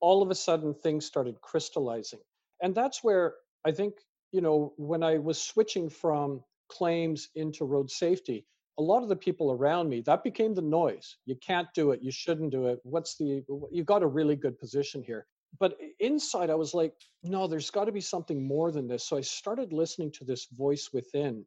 all 0.00 0.22
of 0.22 0.30
a 0.30 0.34
sudden 0.34 0.74
things 0.74 1.04
started 1.04 1.40
crystallizing. 1.40 2.20
And 2.62 2.74
that's 2.74 3.04
where 3.04 3.34
I 3.64 3.72
think, 3.72 3.94
you 4.32 4.40
know, 4.40 4.72
when 4.76 5.02
I 5.02 5.18
was 5.18 5.40
switching 5.40 5.90
from 5.90 6.42
claims 6.68 7.28
into 7.34 7.64
road 7.64 7.90
safety, 7.90 8.46
a 8.78 8.82
lot 8.82 9.02
of 9.02 9.08
the 9.08 9.16
people 9.16 9.50
around 9.50 9.88
me, 9.88 10.02
that 10.02 10.22
became 10.22 10.54
the 10.54 10.62
noise. 10.62 11.16
You 11.24 11.36
can't 11.36 11.68
do 11.74 11.92
it. 11.92 12.02
You 12.02 12.10
shouldn't 12.10 12.50
do 12.50 12.66
it. 12.66 12.80
What's 12.82 13.16
the, 13.16 13.42
you've 13.70 13.86
got 13.86 14.02
a 14.02 14.06
really 14.06 14.36
good 14.36 14.58
position 14.58 15.02
here. 15.02 15.26
But 15.58 15.78
inside, 16.00 16.50
I 16.50 16.54
was 16.54 16.74
like, 16.74 16.92
no, 17.22 17.46
there's 17.46 17.70
got 17.70 17.86
to 17.86 17.92
be 17.92 18.00
something 18.00 18.46
more 18.46 18.70
than 18.70 18.86
this. 18.86 19.04
So 19.04 19.16
I 19.16 19.22
started 19.22 19.72
listening 19.72 20.12
to 20.12 20.24
this 20.24 20.46
voice 20.46 20.90
within. 20.92 21.46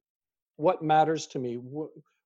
What 0.55 0.81
matters 0.81 1.27
to 1.27 1.39
me? 1.39 1.59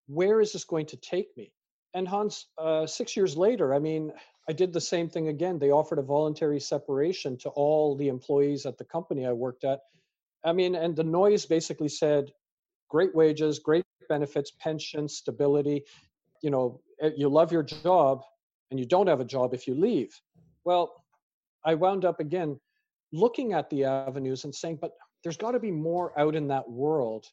where 0.07 0.41
is 0.41 0.51
this 0.53 0.63
going 0.63 0.85
to 0.88 0.97
take 0.97 1.35
me? 1.38 1.51
And 1.93 2.07
Hans, 2.07 2.47
uh, 2.57 2.88
six 2.88 3.15
years 3.15 3.38
later, 3.38 3.73
I 3.73 3.79
mean, 3.79 4.12
I 4.50 4.53
did 4.53 4.73
the 4.73 4.81
same 4.81 5.09
thing 5.09 5.27
again. 5.27 5.59
They 5.59 5.71
offered 5.71 6.00
a 6.00 6.03
voluntary 6.03 6.59
separation 6.59 7.38
to 7.39 7.50
all 7.50 7.95
the 7.95 8.07
employees 8.07 8.65
at 8.65 8.77
the 8.77 8.83
company 8.83 9.25
I 9.25 9.31
worked 9.31 9.63
at. 9.63 9.79
I 10.43 10.53
mean, 10.53 10.75
and 10.75 10.95
the 10.95 11.03
noise 11.03 11.45
basically 11.45 11.88
said, 11.89 12.31
great 12.93 13.15
wages, 13.15 13.57
great 13.57 13.83
benefits, 14.07 14.51
pension, 14.59 15.09
stability. 15.09 15.83
You 16.43 16.51
know, 16.51 16.79
eh, 17.01 17.09
you 17.17 17.27
love 17.27 17.51
your 17.51 17.63
job 17.63 18.21
and 18.69 18.79
you 18.79 18.85
don't 18.85 19.07
have 19.07 19.19
a 19.19 19.25
job 19.25 19.55
if 19.55 19.67
you 19.67 19.73
leave. 19.73 20.12
Well, 20.63 21.03
I 21.65 21.73
wound 21.73 22.05
up 22.05 22.19
again 22.19 22.59
looking 23.12 23.53
at 23.53 23.67
the 23.71 23.85
avenues 23.85 24.43
and 24.43 24.53
saying, 24.53 24.77
but 24.79 24.91
there's 25.23 25.38
got 25.38 25.51
to 25.51 25.59
be 25.59 25.71
more 25.71 26.17
out 26.19 26.35
in 26.35 26.47
that 26.50 26.69
world. 26.69 27.25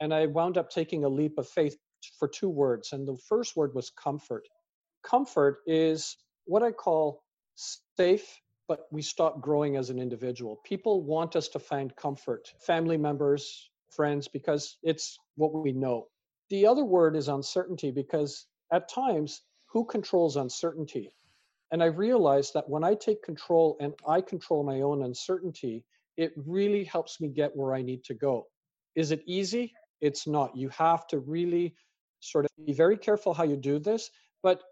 And 0.00 0.12
I 0.12 0.26
wound 0.26 0.58
up 0.58 0.68
taking 0.68 1.04
a 1.04 1.08
leap 1.08 1.38
of 1.38 1.48
faith 1.48 1.76
for 2.18 2.28
two 2.28 2.50
words. 2.50 2.92
And 2.92 3.08
the 3.08 3.16
first 3.28 3.56
word 3.56 3.74
was 3.74 3.90
comfort. 3.90 4.46
Comfort 5.02 5.60
is 5.66 6.16
what 6.44 6.62
I 6.62 6.70
call 6.70 7.22
safe, 7.96 8.28
but 8.68 8.80
we 8.90 9.00
stop 9.00 9.40
growing 9.40 9.76
as 9.76 9.88
an 9.88 9.98
individual. 9.98 10.60
People 10.64 11.02
want 11.02 11.34
us 11.34 11.48
to 11.48 11.58
find 11.58 11.96
comfort, 11.96 12.52
family 12.60 12.98
members, 12.98 13.70
friends, 13.90 14.28
because 14.28 14.78
it's 14.82 15.18
what 15.36 15.54
we 15.54 15.72
know. 15.72 16.06
The 16.50 16.66
other 16.66 16.84
word 16.84 17.16
is 17.16 17.28
uncertainty, 17.28 17.90
because 17.90 18.46
at 18.72 18.88
times, 18.88 19.42
who 19.66 19.84
controls 19.84 20.36
uncertainty? 20.36 21.10
And 21.70 21.82
I 21.82 21.86
realized 21.86 22.54
that 22.54 22.68
when 22.68 22.84
I 22.84 22.94
take 22.94 23.22
control 23.22 23.76
and 23.80 23.92
I 24.06 24.20
control 24.20 24.62
my 24.64 24.80
own 24.80 25.02
uncertainty, 25.02 25.84
it 26.16 26.32
really 26.36 26.84
helps 26.84 27.20
me 27.20 27.28
get 27.28 27.54
where 27.54 27.74
I 27.74 27.82
need 27.82 28.04
to 28.04 28.14
go. 28.14 28.46
Is 28.94 29.10
it 29.10 29.22
easy? 29.26 29.74
It's 30.00 30.26
not. 30.26 30.56
You 30.56 30.70
have 30.70 31.06
to 31.08 31.18
really 31.18 31.74
sort 32.20 32.46
of 32.46 32.50
be 32.66 32.72
very 32.72 32.96
careful 32.96 33.34
how 33.34 33.44
you 33.44 33.56
do 33.56 33.78
this, 33.78 34.10
but 34.42 34.62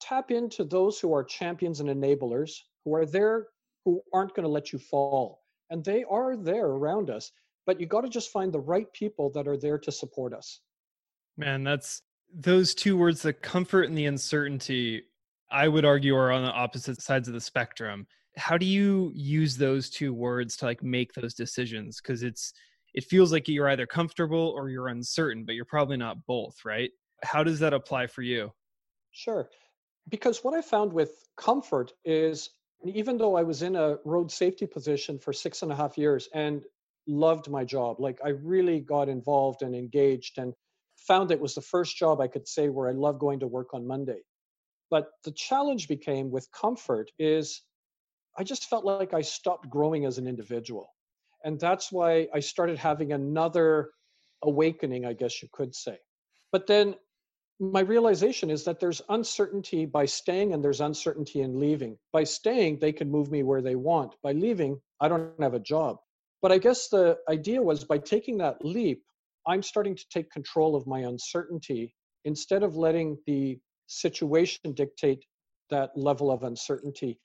tap 0.00 0.30
into 0.30 0.64
those 0.64 1.00
who 1.00 1.14
are 1.14 1.24
champions 1.24 1.80
and 1.80 1.88
enablers 1.88 2.58
who 2.84 2.94
are 2.94 3.06
there, 3.06 3.48
who 3.84 4.02
aren't 4.12 4.34
going 4.34 4.44
to 4.44 4.52
let 4.52 4.72
you 4.72 4.78
fall. 4.78 5.42
And 5.70 5.82
they 5.82 6.04
are 6.04 6.36
there 6.36 6.66
around 6.66 7.08
us, 7.10 7.32
but 7.66 7.80
you 7.80 7.86
got 7.86 8.02
to 8.02 8.08
just 8.08 8.30
find 8.30 8.52
the 8.52 8.60
right 8.60 8.92
people 8.92 9.30
that 9.30 9.48
are 9.48 9.56
there 9.56 9.78
to 9.78 9.92
support 9.92 10.32
us. 10.32 10.60
Man, 11.36 11.64
that's 11.64 12.02
those 12.32 12.74
two 12.74 12.96
words 12.96 13.22
the 13.22 13.32
comfort 13.32 13.82
and 13.82 13.96
the 13.96 14.06
uncertainty 14.06 15.02
i 15.52 15.68
would 15.68 15.84
argue 15.84 16.16
are 16.16 16.32
on 16.32 16.42
the 16.42 16.50
opposite 16.50 17.00
sides 17.00 17.28
of 17.28 17.34
the 17.34 17.40
spectrum 17.40 18.08
how 18.36 18.58
do 18.58 18.66
you 18.66 19.12
use 19.14 19.56
those 19.56 19.88
two 19.88 20.12
words 20.12 20.56
to 20.56 20.64
like 20.64 20.82
make 20.82 21.12
those 21.12 21.34
decisions 21.34 22.00
because 22.00 22.24
it's 22.24 22.52
it 22.94 23.04
feels 23.04 23.32
like 23.32 23.48
you're 23.48 23.68
either 23.68 23.86
comfortable 23.86 24.54
or 24.56 24.70
you're 24.70 24.88
uncertain, 24.88 25.44
but 25.44 25.56
you're 25.56 25.64
probably 25.64 25.96
not 25.96 26.24
both, 26.26 26.64
right? 26.64 26.90
How 27.24 27.42
does 27.42 27.58
that 27.58 27.74
apply 27.74 28.06
for 28.06 28.22
you? 28.22 28.52
Sure. 29.10 29.50
Because 30.08 30.44
what 30.44 30.54
I 30.54 30.62
found 30.62 30.92
with 30.92 31.10
comfort 31.36 31.92
is 32.04 32.50
even 32.86 33.18
though 33.18 33.36
I 33.36 33.42
was 33.42 33.62
in 33.62 33.76
a 33.76 33.96
road 34.04 34.30
safety 34.30 34.66
position 34.66 35.18
for 35.18 35.32
six 35.32 35.62
and 35.62 35.72
a 35.72 35.76
half 35.76 35.98
years 35.98 36.28
and 36.34 36.62
loved 37.06 37.50
my 37.50 37.64
job, 37.64 38.00
like 38.00 38.18
I 38.24 38.30
really 38.30 38.80
got 38.80 39.08
involved 39.08 39.62
and 39.62 39.74
engaged 39.74 40.38
and 40.38 40.54
found 40.96 41.30
it 41.30 41.40
was 41.40 41.54
the 41.54 41.60
first 41.60 41.96
job 41.96 42.20
I 42.20 42.28
could 42.28 42.48
say 42.48 42.68
where 42.68 42.88
I 42.88 42.92
love 42.92 43.18
going 43.18 43.40
to 43.40 43.46
work 43.46 43.74
on 43.74 43.86
Monday. 43.86 44.20
But 44.90 45.08
the 45.24 45.32
challenge 45.32 45.88
became 45.88 46.30
with 46.30 46.50
comfort 46.52 47.10
is 47.18 47.62
I 48.38 48.44
just 48.44 48.68
felt 48.68 48.84
like 48.84 49.14
I 49.14 49.22
stopped 49.22 49.68
growing 49.70 50.04
as 50.04 50.18
an 50.18 50.26
individual 50.26 50.88
and 51.44 51.60
that's 51.60 51.92
why 51.92 52.26
I 52.32 52.40
started 52.40 52.78
having 52.78 53.12
another 53.12 53.90
awakening, 54.42 55.04
I 55.04 55.12
guess 55.12 55.42
you 55.42 55.48
could 55.52 55.74
say. 55.74 55.98
But 56.50 56.66
then 56.66 56.94
my 57.60 57.80
realization 57.80 58.50
is 58.50 58.64
that 58.64 58.80
there's 58.80 59.02
uncertainty 59.10 59.84
by 59.84 60.06
staying 60.06 60.54
and 60.54 60.64
there's 60.64 60.80
uncertainty 60.80 61.42
in 61.42 61.60
leaving. 61.60 61.98
By 62.12 62.24
staying, 62.24 62.78
they 62.78 62.92
can 62.92 63.10
move 63.10 63.30
me 63.30 63.42
where 63.42 63.62
they 63.62 63.76
want. 63.76 64.14
By 64.22 64.32
leaving, 64.32 64.80
I 65.00 65.08
don't 65.08 65.40
have 65.40 65.54
a 65.54 65.60
job. 65.60 65.98
But 66.44 66.52
I 66.52 66.58
guess 66.58 66.88
the 66.88 67.16
idea 67.26 67.62
was 67.62 67.84
by 67.84 67.96
taking 67.96 68.36
that 68.36 68.62
leap, 68.62 69.02
I'm 69.46 69.62
starting 69.62 69.96
to 69.96 70.04
take 70.10 70.30
control 70.30 70.76
of 70.76 70.86
my 70.86 70.98
uncertainty 70.98 71.94
instead 72.26 72.62
of 72.62 72.76
letting 72.76 73.16
the 73.26 73.58
situation 73.86 74.74
dictate 74.74 75.24
that 75.70 75.96
level 75.96 76.30
of 76.30 76.42
uncertainty. 76.42 77.18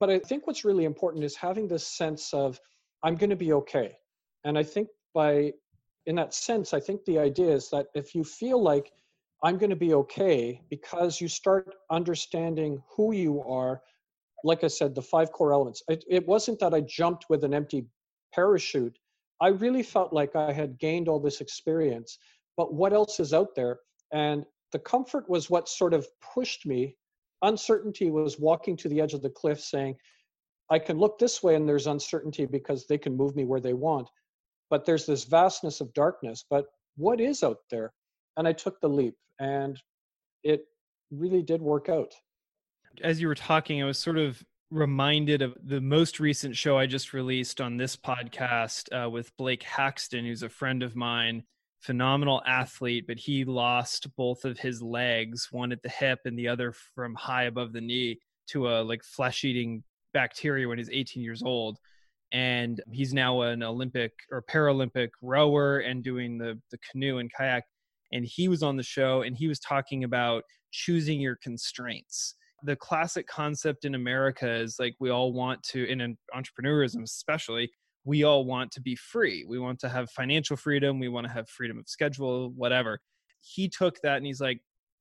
But 0.00 0.08
I 0.08 0.20
think 0.20 0.46
what's 0.46 0.64
really 0.64 0.86
important 0.86 1.22
is 1.22 1.36
having 1.36 1.68
this 1.68 1.86
sense 1.86 2.32
of 2.32 2.58
I'm 3.04 3.16
going 3.16 3.28
to 3.28 3.36
be 3.36 3.52
okay. 3.52 3.92
And 4.44 4.56
I 4.56 4.62
think 4.62 4.88
by, 5.12 5.52
in 6.06 6.14
that 6.14 6.32
sense, 6.32 6.72
I 6.72 6.80
think 6.80 7.04
the 7.04 7.18
idea 7.18 7.50
is 7.50 7.68
that 7.72 7.88
if 7.94 8.14
you 8.14 8.24
feel 8.24 8.62
like 8.62 8.90
I'm 9.44 9.58
going 9.58 9.68
to 9.68 9.76
be 9.76 9.92
okay 9.92 10.62
because 10.70 11.20
you 11.20 11.28
start 11.28 11.74
understanding 11.90 12.82
who 12.96 13.12
you 13.12 13.42
are, 13.42 13.82
like 14.44 14.64
I 14.64 14.68
said, 14.68 14.94
the 14.94 15.02
five 15.02 15.30
core 15.30 15.52
elements. 15.52 15.82
It, 15.88 16.06
it 16.08 16.26
wasn't 16.26 16.58
that 16.60 16.72
I 16.72 16.80
jumped 16.80 17.26
with 17.28 17.44
an 17.44 17.52
empty 17.52 17.84
parachute. 18.34 18.98
I 19.40 19.48
really 19.48 19.82
felt 19.82 20.12
like 20.12 20.36
I 20.36 20.52
had 20.52 20.78
gained 20.78 21.08
all 21.08 21.20
this 21.20 21.40
experience, 21.40 22.18
but 22.56 22.74
what 22.74 22.92
else 22.92 23.18
is 23.20 23.34
out 23.34 23.54
there? 23.54 23.80
And 24.12 24.44
the 24.72 24.78
comfort 24.78 25.28
was 25.28 25.50
what 25.50 25.68
sort 25.68 25.94
of 25.94 26.06
pushed 26.34 26.66
me. 26.66 26.96
Uncertainty 27.42 28.10
was 28.10 28.38
walking 28.38 28.76
to 28.76 28.88
the 28.88 29.00
edge 29.00 29.14
of 29.14 29.22
the 29.22 29.30
cliff 29.30 29.60
saying, 29.60 29.96
I 30.70 30.78
can 30.78 30.98
look 30.98 31.18
this 31.18 31.42
way 31.42 31.54
and 31.54 31.68
there's 31.68 31.86
uncertainty 31.86 32.46
because 32.46 32.86
they 32.86 32.98
can 32.98 33.16
move 33.16 33.36
me 33.36 33.44
where 33.44 33.60
they 33.60 33.74
want. 33.74 34.08
But 34.70 34.86
there's 34.86 35.06
this 35.06 35.24
vastness 35.24 35.80
of 35.80 35.92
darkness. 35.92 36.44
But 36.48 36.66
what 36.96 37.20
is 37.20 37.42
out 37.42 37.58
there? 37.70 37.92
And 38.36 38.48
I 38.48 38.52
took 38.52 38.80
the 38.80 38.88
leap 38.88 39.14
and 39.38 39.78
it 40.44 40.64
really 41.10 41.42
did 41.42 41.60
work 41.60 41.88
out. 41.88 42.14
As 43.02 43.20
you 43.20 43.28
were 43.28 43.34
talking, 43.34 43.82
I 43.82 43.86
was 43.86 43.98
sort 43.98 44.18
of 44.18 44.42
reminded 44.72 45.42
of 45.42 45.54
the 45.62 45.80
most 45.80 46.18
recent 46.18 46.56
show 46.56 46.78
I 46.78 46.86
just 46.86 47.12
released 47.12 47.60
on 47.60 47.76
this 47.76 47.94
podcast 47.94 48.88
uh, 48.92 49.08
with 49.08 49.36
Blake 49.36 49.62
Haxton, 49.62 50.24
who's 50.24 50.42
a 50.42 50.48
friend 50.48 50.82
of 50.82 50.96
mine, 50.96 51.44
phenomenal 51.80 52.42
athlete, 52.46 53.04
but 53.06 53.18
he 53.18 53.44
lost 53.44 54.14
both 54.16 54.44
of 54.44 54.58
his 54.58 54.82
legs, 54.82 55.48
one 55.50 55.72
at 55.72 55.82
the 55.82 55.88
hip 55.88 56.20
and 56.24 56.38
the 56.38 56.48
other 56.48 56.72
from 56.94 57.14
high 57.14 57.44
above 57.44 57.72
the 57.72 57.80
knee, 57.80 58.18
to 58.48 58.68
a 58.68 58.82
like 58.82 59.04
flesh 59.04 59.44
eating 59.44 59.84
bacteria 60.14 60.66
when 60.66 60.78
he's 60.78 60.90
18 60.90 61.22
years 61.22 61.42
old 61.42 61.78
and 62.32 62.80
he's 62.90 63.12
now 63.12 63.42
an 63.42 63.62
Olympic 63.62 64.12
or 64.30 64.42
Paralympic 64.42 65.10
rower 65.20 65.78
and 65.78 66.02
doing 66.02 66.38
the 66.38 66.58
the 66.70 66.78
canoe 66.90 67.18
and 67.18 67.30
kayak. 67.32 67.64
And 68.10 68.24
he 68.24 68.48
was 68.48 68.62
on 68.62 68.76
the 68.76 68.82
show 68.82 69.22
and 69.22 69.36
he 69.36 69.48
was 69.48 69.58
talking 69.58 70.04
about 70.04 70.44
choosing 70.70 71.20
your 71.20 71.36
constraints. 71.36 72.34
The 72.62 72.76
classic 72.76 73.26
concept 73.26 73.84
in 73.84 73.94
America 73.94 74.48
is 74.48 74.76
like 74.78 74.94
we 75.00 75.10
all 75.10 75.32
want 75.32 75.62
to, 75.64 75.84
in 75.84 76.16
entrepreneurism 76.34 77.02
especially, 77.02 77.70
we 78.04 78.24
all 78.24 78.44
want 78.44 78.70
to 78.72 78.80
be 78.80 78.96
free. 78.96 79.44
We 79.48 79.58
want 79.58 79.78
to 79.80 79.88
have 79.88 80.10
financial 80.10 80.56
freedom. 80.56 80.98
We 80.98 81.08
want 81.08 81.26
to 81.26 81.32
have 81.32 81.48
freedom 81.48 81.78
of 81.78 81.88
schedule, 81.88 82.50
whatever. 82.50 83.00
He 83.40 83.68
took 83.68 84.00
that 84.02 84.16
and 84.16 84.26
he's 84.26 84.40
like, 84.40 84.60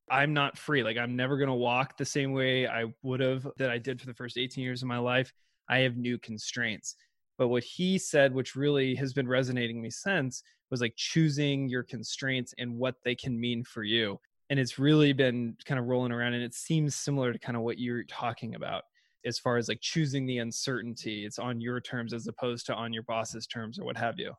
I'm 0.10 0.34
not 0.34 0.58
free. 0.58 0.84
Like, 0.84 0.98
I'm 0.98 1.16
never 1.16 1.38
going 1.38 1.48
to 1.50 1.54
walk 1.54 1.98
the 1.98 2.06
same 2.06 2.34
way 2.34 2.68
I 2.68 2.86
would 3.02 3.22
have 3.22 3.48
that 3.58 3.72
I 3.72 3.78
did 3.78 4.00
for 4.00 4.08
the 4.08 4.14
first 4.14 4.38
18 4.38 4.64
years 4.64 4.82
of 4.82 4.88
my 4.88 4.98
life. 4.98 5.32
I 5.70 5.80
have 5.80 5.96
new 5.96 6.18
constraints. 6.18 6.96
But 7.38 7.48
what 7.48 7.64
he 7.64 7.98
said, 7.98 8.34
which 8.34 8.56
really 8.56 8.94
has 8.96 9.14
been 9.14 9.28
resonating 9.28 9.82
me 9.82 9.90
since, 9.90 10.44
was 10.70 10.82
like 10.82 10.94
choosing 10.96 11.70
your 11.70 11.84
constraints 11.84 12.54
and 12.58 12.78
what 12.78 12.96
they 13.04 13.16
can 13.16 13.40
mean 13.40 13.64
for 13.64 13.84
you. 13.84 14.20
And 14.52 14.60
it's 14.60 14.78
really 14.78 15.14
been 15.14 15.56
kind 15.66 15.80
of 15.80 15.88
rolling 15.88 16.12
around 16.12 16.34
and 16.34 16.44
it 16.44 16.54
seems 16.54 16.94
similar 16.94 17.32
to 17.32 17.40
kind 17.40 17.56
of 17.56 17.64
what 17.64 17.80
you're 17.80 18.04
talking 18.04 18.54
about 18.56 18.84
as 19.26 19.40
far 19.40 19.56
as 19.56 19.70
like 19.70 19.80
choosing 19.80 20.26
the 20.26 20.40
uncertainty. 20.40 21.26
It's 21.26 21.40
on 21.40 21.62
your 21.62 21.80
terms 21.80 22.14
as 22.14 22.28
opposed 22.28 22.66
to 22.66 22.76
on 22.76 22.92
your 22.92 23.04
boss's 23.04 23.48
terms 23.48 23.80
or 23.80 23.86
what 23.86 23.96
have 23.96 24.20
you. 24.20 24.34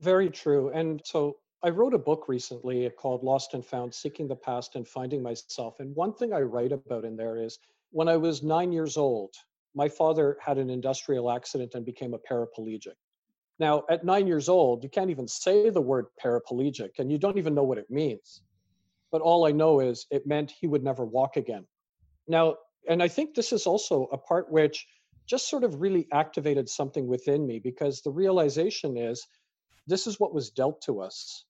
Very 0.00 0.30
true. 0.30 0.70
And 0.70 1.02
so 1.04 1.36
I 1.62 1.68
wrote 1.68 1.92
a 1.92 1.98
book 1.98 2.28
recently 2.28 2.88
called 2.90 3.22
Lost 3.22 3.52
and 3.52 3.64
Found 3.66 3.92
Seeking 3.92 4.26
the 4.26 4.34
Past 4.34 4.74
and 4.74 4.88
Finding 4.88 5.22
Myself. 5.22 5.80
And 5.80 5.94
one 5.94 6.14
thing 6.14 6.32
I 6.32 6.40
write 6.40 6.72
about 6.72 7.04
in 7.04 7.14
there 7.14 7.36
is 7.36 7.58
when 7.90 8.08
I 8.08 8.16
was 8.16 8.42
nine 8.42 8.72
years 8.72 8.96
old, 8.96 9.34
my 9.74 9.88
father 9.88 10.38
had 10.40 10.56
an 10.56 10.70
industrial 10.70 11.30
accident 11.30 11.74
and 11.74 11.84
became 11.84 12.14
a 12.14 12.18
paraplegic. 12.18 12.96
Now, 13.58 13.84
at 13.90 14.02
nine 14.02 14.26
years 14.26 14.48
old, 14.48 14.82
you 14.82 14.88
can't 14.88 15.10
even 15.10 15.28
say 15.28 15.68
the 15.68 15.80
word 15.80 16.06
paraplegic 16.24 16.98
and 16.98 17.12
you 17.12 17.18
don't 17.18 17.36
even 17.36 17.54
know 17.54 17.62
what 17.62 17.78
it 17.78 17.90
means. 17.90 18.40
But 19.12 19.20
all 19.20 19.46
I 19.46 19.52
know 19.52 19.80
is 19.80 20.06
it 20.10 20.26
meant 20.26 20.50
he 20.50 20.66
would 20.66 20.82
never 20.82 21.04
walk 21.04 21.36
again. 21.36 21.66
Now, 22.26 22.56
and 22.88 23.02
I 23.02 23.08
think 23.08 23.34
this 23.34 23.52
is 23.52 23.66
also 23.66 24.08
a 24.10 24.18
part 24.18 24.50
which 24.50 24.86
just 25.26 25.48
sort 25.48 25.64
of 25.64 25.80
really 25.80 26.08
activated 26.12 26.68
something 26.68 27.06
within 27.06 27.46
me 27.46 27.60
because 27.60 28.00
the 28.00 28.10
realization 28.10 28.96
is 28.96 29.26
this 29.86 30.06
is 30.06 30.18
what 30.18 30.34
was 30.34 30.50
dealt 30.50 30.82
to 30.82 31.00
us. 31.00 31.44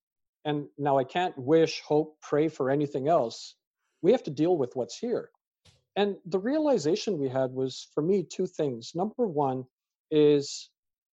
And 0.44 0.66
now 0.76 0.98
I 0.98 1.04
can't 1.04 1.36
wish, 1.38 1.80
hope, 1.82 2.16
pray 2.20 2.48
for 2.48 2.70
anything 2.70 3.08
else. 3.08 3.54
We 4.02 4.12
have 4.12 4.24
to 4.24 4.30
deal 4.30 4.56
with 4.58 4.74
what's 4.74 4.98
here. 4.98 5.30
And 5.94 6.16
the 6.26 6.38
realization 6.38 7.18
we 7.18 7.28
had 7.28 7.52
was 7.52 7.88
for 7.94 8.02
me 8.02 8.24
two 8.24 8.46
things. 8.46 8.92
Number 8.94 9.26
one 9.26 9.64
is 10.10 10.70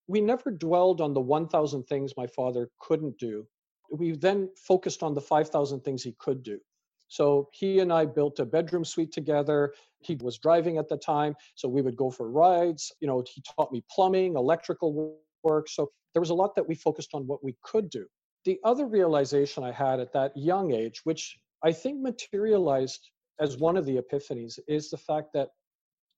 we 0.08 0.22
never 0.22 0.50
dwelled 0.50 1.02
on 1.02 1.14
the 1.14 1.22
1,000 1.22 1.84
things 1.84 2.14
my 2.18 2.28
father 2.28 2.70
couldn't 2.80 3.20
do. 3.20 3.46
We 3.92 4.12
then 4.12 4.50
focused 4.56 5.04
on 5.04 5.14
the 5.14 5.22
5,000 5.22 5.82
things 5.82 6.04
he 6.04 6.14
could 6.20 6.44
do. 6.44 6.60
So 7.08 7.50
he 7.52 7.80
and 7.80 7.92
I 7.92 8.06
built 8.06 8.40
a 8.40 8.46
bedroom 8.46 8.86
suite 8.86 9.12
together. 9.12 9.74
He 10.00 10.16
was 10.22 10.38
driving 10.38 10.78
at 10.78 10.88
the 10.88 10.98
time, 10.98 11.36
so 11.56 11.68
we 11.68 11.82
would 11.82 11.96
go 11.96 12.12
for 12.12 12.30
rides. 12.30 12.92
You 13.02 13.08
know, 13.08 13.24
he 13.28 13.42
taught 13.42 13.72
me 13.72 13.84
plumbing, 13.90 14.36
electrical 14.36 15.18
work. 15.44 15.68
So 15.68 15.92
there 16.14 16.22
was 16.22 16.30
a 16.30 16.36
lot 16.36 16.56
that 16.56 16.68
we 16.68 16.76
focused 16.76 17.10
on 17.14 17.26
what 17.26 17.44
we 17.44 17.56
could 17.64 17.90
do. 17.90 18.06
The 18.46 18.60
other 18.64 18.86
realization 18.86 19.64
I 19.64 19.72
had 19.72 20.00
at 20.00 20.14
that 20.14 20.32
young 20.36 20.72
age, 20.72 21.02
which 21.04 21.40
I 21.64 21.72
think 21.72 22.00
materialized 22.00 23.10
as 23.40 23.58
one 23.58 23.76
of 23.76 23.86
the 23.86 23.98
epiphanies, 23.98 24.60
is 24.68 24.90
the 24.90 24.98
fact 24.98 25.34
that 25.34 25.50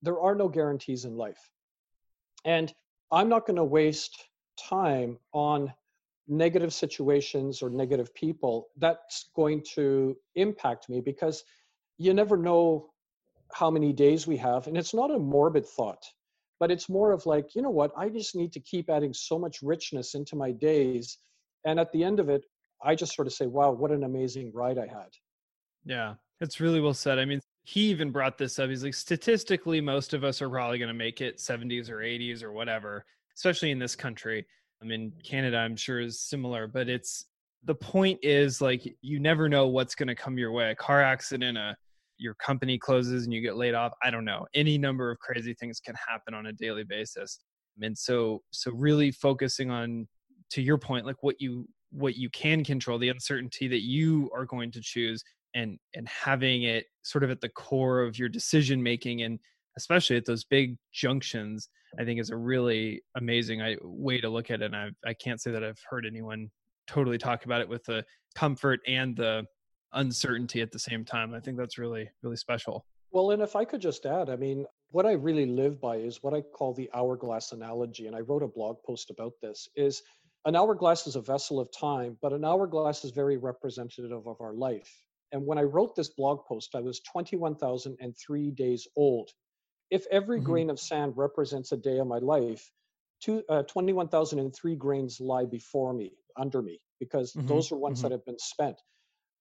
there 0.01 0.19
are 0.19 0.35
no 0.35 0.49
guarantees 0.49 1.05
in 1.05 1.15
life. 1.15 1.49
And 2.43 2.73
I'm 3.11 3.29
not 3.29 3.45
going 3.45 3.57
to 3.57 3.63
waste 3.63 4.27
time 4.57 5.17
on 5.31 5.73
negative 6.31 6.73
situations 6.73 7.61
or 7.61 7.69
negative 7.69 8.13
people, 8.15 8.69
that's 8.77 9.29
going 9.35 9.61
to 9.75 10.15
impact 10.35 10.89
me 10.89 11.01
because 11.01 11.43
you 11.97 12.13
never 12.13 12.37
know 12.37 12.87
how 13.53 13.69
many 13.69 13.91
days 13.91 14.25
we 14.25 14.37
have. 14.37 14.65
And 14.67 14.77
it's 14.77 14.93
not 14.93 15.11
a 15.11 15.19
morbid 15.19 15.65
thought, 15.65 16.03
but 16.59 16.71
it's 16.71 16.87
more 16.87 17.11
of 17.11 17.25
like, 17.25 17.53
you 17.53 17.61
know 17.61 17.69
what, 17.69 17.91
I 17.97 18.07
just 18.07 18.33
need 18.35 18.53
to 18.53 18.61
keep 18.61 18.89
adding 18.89 19.13
so 19.13 19.37
much 19.37 19.61
richness 19.61 20.15
into 20.15 20.37
my 20.37 20.51
days. 20.51 21.17
And 21.65 21.79
at 21.79 21.91
the 21.91 22.03
end 22.03 22.19
of 22.19 22.29
it, 22.29 22.45
I 22.81 22.95
just 22.95 23.13
sort 23.13 23.27
of 23.27 23.33
say, 23.33 23.45
wow, 23.47 23.71
what 23.71 23.91
an 23.91 24.05
amazing 24.05 24.51
ride 24.53 24.77
I 24.77 24.87
had. 24.87 25.09
Yeah, 25.85 26.15
it's 26.39 26.61
really 26.61 26.79
well 26.79 26.93
said. 26.93 27.19
I 27.19 27.25
mean, 27.25 27.41
he 27.63 27.81
even 27.89 28.09
brought 28.09 28.37
this 28.37 28.57
up. 28.57 28.69
He's 28.69 28.83
like, 28.83 28.93
statistically, 28.93 29.81
most 29.81 30.13
of 30.13 30.23
us 30.23 30.41
are 30.41 30.49
probably 30.49 30.79
going 30.79 30.87
to 30.87 30.93
make 30.93 31.19
it 31.19 31.37
70s 31.37 31.89
or 31.89 31.97
80s 31.97 32.41
or 32.41 32.53
whatever, 32.53 33.05
especially 33.35 33.71
in 33.71 33.79
this 33.79 33.95
country. 33.95 34.47
I 34.81 34.85
mean, 34.85 35.13
Canada, 35.23 35.57
I'm 35.57 35.75
sure 35.75 35.99
is 35.99 36.19
similar, 36.19 36.67
but 36.67 36.89
it's 36.89 37.25
the 37.63 37.75
point 37.75 38.19
is 38.23 38.61
like 38.61 38.95
you 39.01 39.19
never 39.19 39.47
know 39.47 39.67
what's 39.67 39.93
going 39.95 40.07
to 40.07 40.15
come 40.15 40.37
your 40.37 40.51
way. 40.51 40.71
A 40.71 40.75
car 40.75 41.01
accident, 41.01 41.57
a 41.57 41.75
your 42.21 42.35
company 42.35 42.77
closes 42.77 43.25
and 43.25 43.33
you 43.33 43.41
get 43.41 43.57
laid 43.57 43.73
off. 43.73 43.93
I 44.03 44.11
don't 44.11 44.25
know. 44.25 44.45
Any 44.53 44.77
number 44.77 45.11
of 45.11 45.19
crazy 45.19 45.55
things 45.55 45.79
can 45.79 45.95
happen 46.07 46.33
on 46.33 46.45
a 46.45 46.53
daily 46.53 46.83
basis. 46.83 47.39
And 47.81 47.97
so, 47.97 48.43
so 48.51 48.71
really 48.71 49.11
focusing 49.11 49.71
on, 49.71 50.07
to 50.51 50.61
your 50.61 50.77
point, 50.77 51.05
like 51.05 51.23
what 51.23 51.35
you 51.39 51.67
what 51.91 52.15
you 52.15 52.29
can 52.29 52.63
control, 52.63 52.97
the 52.97 53.09
uncertainty 53.09 53.67
that 53.67 53.81
you 53.81 54.29
are 54.35 54.45
going 54.45 54.71
to 54.71 54.81
choose, 54.81 55.23
and 55.55 55.77
and 55.95 56.07
having 56.07 56.63
it 56.63 56.85
sort 57.03 57.23
of 57.23 57.31
at 57.31 57.41
the 57.41 57.49
core 57.49 58.01
of 58.01 58.17
your 58.19 58.29
decision 58.29 58.81
making 58.81 59.23
and 59.23 59.39
especially 59.77 60.17
at 60.17 60.25
those 60.25 60.43
big 60.43 60.77
junctions, 60.93 61.69
I 61.99 62.05
think 62.05 62.19
is 62.19 62.29
a 62.29 62.37
really 62.37 63.03
amazing 63.15 63.61
way 63.81 64.19
to 64.21 64.29
look 64.29 64.51
at 64.51 64.61
it. 64.61 64.73
And 64.73 64.75
I, 64.75 64.89
I 65.05 65.13
can't 65.13 65.41
say 65.41 65.51
that 65.51 65.63
I've 65.63 65.81
heard 65.89 66.05
anyone 66.05 66.49
totally 66.87 67.17
talk 67.17 67.45
about 67.45 67.61
it 67.61 67.69
with 67.69 67.83
the 67.85 68.03
comfort 68.35 68.79
and 68.87 69.15
the 69.15 69.45
uncertainty 69.93 70.61
at 70.61 70.71
the 70.71 70.79
same 70.79 71.05
time. 71.05 71.33
I 71.33 71.39
think 71.39 71.57
that's 71.57 71.77
really, 71.77 72.09
really 72.21 72.37
special. 72.37 72.85
Well, 73.11 73.31
and 73.31 73.41
if 73.41 73.55
I 73.55 73.65
could 73.65 73.81
just 73.81 74.05
add, 74.05 74.29
I 74.29 74.37
mean, 74.37 74.65
what 74.91 75.05
I 75.05 75.13
really 75.13 75.45
live 75.45 75.81
by 75.81 75.97
is 75.97 76.23
what 76.23 76.33
I 76.33 76.41
call 76.41 76.73
the 76.73 76.89
hourglass 76.93 77.51
analogy. 77.51 78.07
And 78.07 78.15
I 78.15 78.21
wrote 78.21 78.43
a 78.43 78.47
blog 78.47 78.77
post 78.85 79.09
about 79.09 79.33
this 79.41 79.67
is 79.75 80.01
an 80.45 80.55
hourglass 80.55 81.07
is 81.07 81.15
a 81.15 81.21
vessel 81.21 81.59
of 81.59 81.69
time, 81.71 82.17
but 82.21 82.33
an 82.33 82.45
hourglass 82.45 83.03
is 83.03 83.11
very 83.11 83.37
representative 83.37 84.27
of 84.27 84.41
our 84.41 84.53
life. 84.53 84.89
And 85.31 85.45
when 85.45 85.57
I 85.57 85.63
wrote 85.63 85.95
this 85.95 86.09
blog 86.09 86.45
post, 86.45 86.75
I 86.75 86.81
was 86.81 86.99
21,003 87.01 88.51
days 88.51 88.87
old. 88.95 89.29
If 89.91 90.05
every 90.09 90.37
mm-hmm. 90.37 90.45
grain 90.45 90.69
of 90.69 90.79
sand 90.79 91.13
represents 91.17 91.73
a 91.73 91.77
day 91.77 91.99
of 91.99 92.07
my 92.07 92.19
life, 92.19 92.71
two, 93.21 93.43
uh, 93.49 93.63
21,003 93.63 94.75
grains 94.75 95.19
lie 95.19 95.45
before 95.45 95.93
me, 95.93 96.13
under 96.37 96.61
me, 96.61 96.79
because 96.99 97.33
mm-hmm. 97.33 97.47
those 97.47 97.71
are 97.71 97.77
ones 97.77 97.99
mm-hmm. 97.99 98.07
that 98.07 98.11
have 98.13 98.25
been 98.25 98.39
spent. 98.39 98.81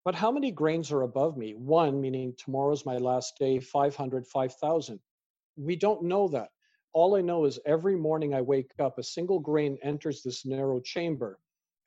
But 0.05 0.15
how 0.15 0.33
many 0.33 0.51
grains 0.51 0.91
are 0.93 1.03
above 1.03 1.37
me? 1.37 1.53
One, 1.53 2.01
meaning 2.01 2.35
tomorrow's 2.37 2.85
my 2.85 2.97
last 2.97 3.39
day, 3.39 3.61
500, 3.61 4.27
5,000. 4.27 4.99
We 5.57 5.77
don't 5.77 6.05
know 6.05 6.29
that. 6.29 6.49
All 6.93 7.15
I 7.15 7.21
know 7.21 7.45
is 7.45 7.61
every 7.65 7.97
morning 7.97 8.35
I 8.35 8.41
wake 8.41 8.73
up, 8.81 8.99
a 8.99 9.03
single 9.03 9.39
grain 9.39 9.79
enters 9.83 10.23
this 10.23 10.45
narrow 10.45 10.81
chamber. 10.81 11.39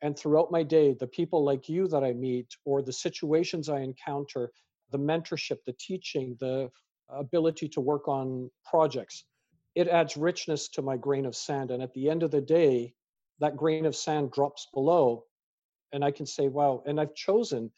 And 0.01 0.17
throughout 0.17 0.51
my 0.51 0.63
day, 0.63 0.93
the 0.93 1.07
people 1.07 1.43
like 1.43 1.67
you 1.67 1.87
that 1.87 2.03
I 2.03 2.13
meet, 2.13 2.55
or 2.65 2.81
the 2.81 2.93
situations 2.93 3.67
I 3.67 3.79
encounter, 3.79 4.51
the 4.91 4.99
mentorship, 4.99 5.57
the 5.65 5.73
teaching, 5.73 6.37
the 6.39 6.69
ability 7.09 7.69
to 7.69 7.81
work 7.81 8.07
on 8.07 8.49
projects. 8.65 9.25
It 9.75 9.87
adds 9.87 10.17
richness 10.17 10.69
to 10.69 10.81
my 10.81 10.97
grain 10.97 11.25
of 11.25 11.35
sand. 11.35 11.71
And 11.71 11.81
at 11.81 11.93
the 11.93 12.09
end 12.09 12.23
of 12.23 12.31
the 12.31 12.41
day, 12.41 12.93
that 13.39 13.57
grain 13.57 13.85
of 13.85 13.95
sand 13.95 14.31
drops 14.31 14.67
below. 14.73 15.25
And 15.91 16.03
I 16.03 16.11
can 16.11 16.25
say, 16.25 16.47
wow, 16.47 16.83
and 16.85 16.99
I've 16.99 17.15
chosen 17.15 17.71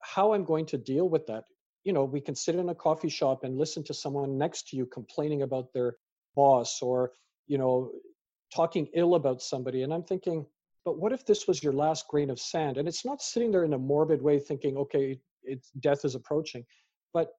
how 0.00 0.32
I'm 0.32 0.44
going 0.44 0.66
to 0.66 0.78
deal 0.78 1.08
with 1.08 1.26
that. 1.26 1.44
You 1.84 1.92
know, 1.92 2.04
we 2.04 2.20
can 2.20 2.34
sit 2.34 2.54
in 2.54 2.68
a 2.68 2.74
coffee 2.74 3.08
shop 3.08 3.44
and 3.44 3.56
listen 3.56 3.82
to 3.84 3.94
someone 3.94 4.38
next 4.38 4.68
to 4.68 4.76
you 4.76 4.86
complaining 4.86 5.42
about 5.42 5.72
their 5.72 5.96
boss 6.34 6.80
or, 6.82 7.12
you 7.46 7.58
know, 7.58 7.90
talking 8.54 8.88
ill 8.94 9.14
about 9.14 9.42
somebody. 9.42 9.82
And 9.82 9.92
I'm 9.92 10.04
thinking, 10.04 10.46
but 10.84 10.98
what 10.98 11.12
if 11.12 11.26
this 11.26 11.46
was 11.46 11.62
your 11.62 11.72
last 11.72 12.08
grain 12.08 12.30
of 12.30 12.40
sand? 12.40 12.76
And 12.76 12.88
it's 12.88 13.04
not 13.04 13.22
sitting 13.22 13.50
there 13.50 13.64
in 13.64 13.74
a 13.74 13.78
morbid 13.78 14.22
way 14.22 14.38
thinking, 14.38 14.76
okay, 14.76 15.18
it's 15.42 15.70
death 15.80 16.04
is 16.04 16.14
approaching. 16.14 16.64
But 17.12 17.32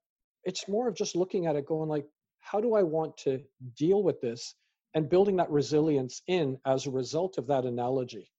it's 0.43 0.67
more 0.67 0.87
of 0.87 0.95
just 0.95 1.15
looking 1.15 1.45
at 1.45 1.55
it 1.55 1.65
going 1.65 1.89
like 1.89 2.05
how 2.41 2.59
do 2.59 2.75
i 2.75 2.83
want 2.83 3.15
to 3.17 3.41
deal 3.75 4.03
with 4.03 4.19
this? 4.21 4.55
and 4.95 5.07
building 5.07 5.35
that 5.35 5.51
resilience 5.51 6.23
in 6.25 6.57
as 6.65 6.87
a 6.87 6.89
result 6.89 7.37
of 7.37 7.45
that 7.45 7.63
analogy. 7.63 8.31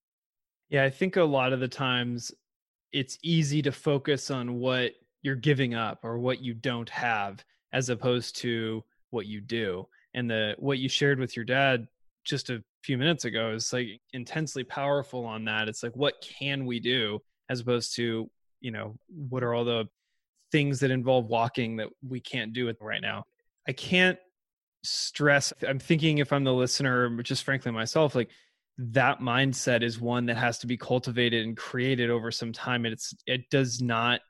Yeah 0.68 0.82
i 0.82 0.90
think 0.90 1.16
a 1.16 1.22
lot 1.22 1.52
of 1.52 1.60
the 1.60 1.68
times 1.68 2.32
it's 2.92 3.18
easy 3.22 3.62
to 3.62 3.70
focus 3.70 4.30
on 4.32 4.54
what 4.54 4.92
you're 5.22 5.36
giving 5.36 5.74
up 5.74 6.00
or 6.02 6.18
what 6.18 6.40
you 6.40 6.54
don't 6.54 6.88
have 6.88 7.44
as 7.72 7.88
opposed 7.88 8.36
to 8.38 8.82
what 9.10 9.26
you 9.26 9.40
do 9.40 9.86
and 10.14 10.28
the 10.28 10.56
what 10.58 10.78
you 10.78 10.88
shared 10.88 11.20
with 11.20 11.36
your 11.36 11.44
dad 11.44 11.86
just 12.24 12.50
a 12.50 12.62
few 12.82 12.98
minutes 12.98 13.24
ago 13.24 13.52
is 13.52 13.72
like 13.72 14.00
intensely 14.12 14.64
powerful 14.64 15.24
on 15.24 15.44
that. 15.44 15.68
It's 15.68 15.82
like 15.82 15.94
what 15.94 16.20
can 16.20 16.66
we 16.66 16.80
do 16.80 17.20
as 17.48 17.60
opposed 17.60 17.94
to 17.96 18.30
you 18.60 18.70
know 18.70 18.96
what 19.08 19.42
are 19.42 19.54
all 19.54 19.64
the 19.64 19.88
things 20.52 20.80
that 20.80 20.90
involve 20.90 21.26
walking 21.26 21.76
that 21.76 21.88
we 22.06 22.20
can't 22.20 22.52
do 22.52 22.68
it 22.68 22.76
right 22.80 23.02
now. 23.02 23.24
I 23.68 23.72
can't 23.72 24.18
stress 24.82 25.52
i'm 25.68 25.78
thinking 25.78 26.18
if 26.18 26.32
i'm 26.32 26.44
the 26.44 26.52
listener 26.52 27.10
just 27.22 27.44
frankly 27.44 27.70
myself 27.70 28.14
like 28.14 28.30
that 28.78 29.20
mindset 29.20 29.82
is 29.82 30.00
one 30.00 30.24
that 30.24 30.38
has 30.38 30.58
to 30.58 30.66
be 30.66 30.76
cultivated 30.76 31.44
and 31.44 31.56
created 31.56 32.08
over 32.08 32.30
some 32.30 32.50
time 32.50 32.86
and 32.86 32.94
it's 32.94 33.14
it 33.26 33.42
does 33.50 33.82
not 33.82 34.20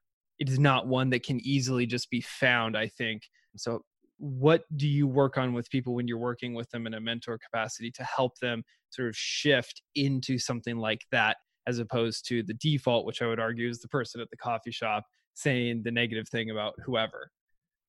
it 0.41 0.49
is 0.49 0.59
not 0.59 0.89
one 0.89 1.11
that 1.11 1.23
can 1.23 1.39
easily 1.47 1.87
just 1.87 2.11
be 2.11 2.21
found 2.21 2.77
i 2.77 2.89
think 2.89 3.23
so 3.57 3.81
what 4.19 4.65
do 4.77 4.89
you 4.89 5.07
work 5.07 5.39
on 5.39 5.53
with 5.53 5.71
people 5.71 5.95
when 5.95 6.09
you're 6.09 6.19
working 6.19 6.53
with 6.53 6.69
them 6.71 6.87
in 6.87 6.95
a 6.95 7.01
mentor 7.01 7.39
capacity 7.39 7.91
to 7.91 8.03
help 8.03 8.37
them 8.41 8.63
sort 8.91 9.09
of 9.09 9.17
shift 9.17 9.83
into 9.95 10.37
something 10.37 10.77
like 10.79 11.03
that 11.13 11.37
as 11.69 11.79
opposed 11.79 12.27
to 12.27 12.43
the 12.43 12.55
default 12.55 13.07
which 13.07 13.23
i 13.23 13.27
would 13.27 13.39
argue 13.39 13.69
is 13.69 13.81
the 13.81 13.89
person 13.89 14.21
at 14.21 14.29
the 14.31 14.37
coffee 14.37 14.73
shop 14.73 15.05
saying 15.35 15.83
the 15.83 15.91
negative 15.91 16.29
thing 16.29 16.51
about 16.51 16.75
whoever. 16.85 17.31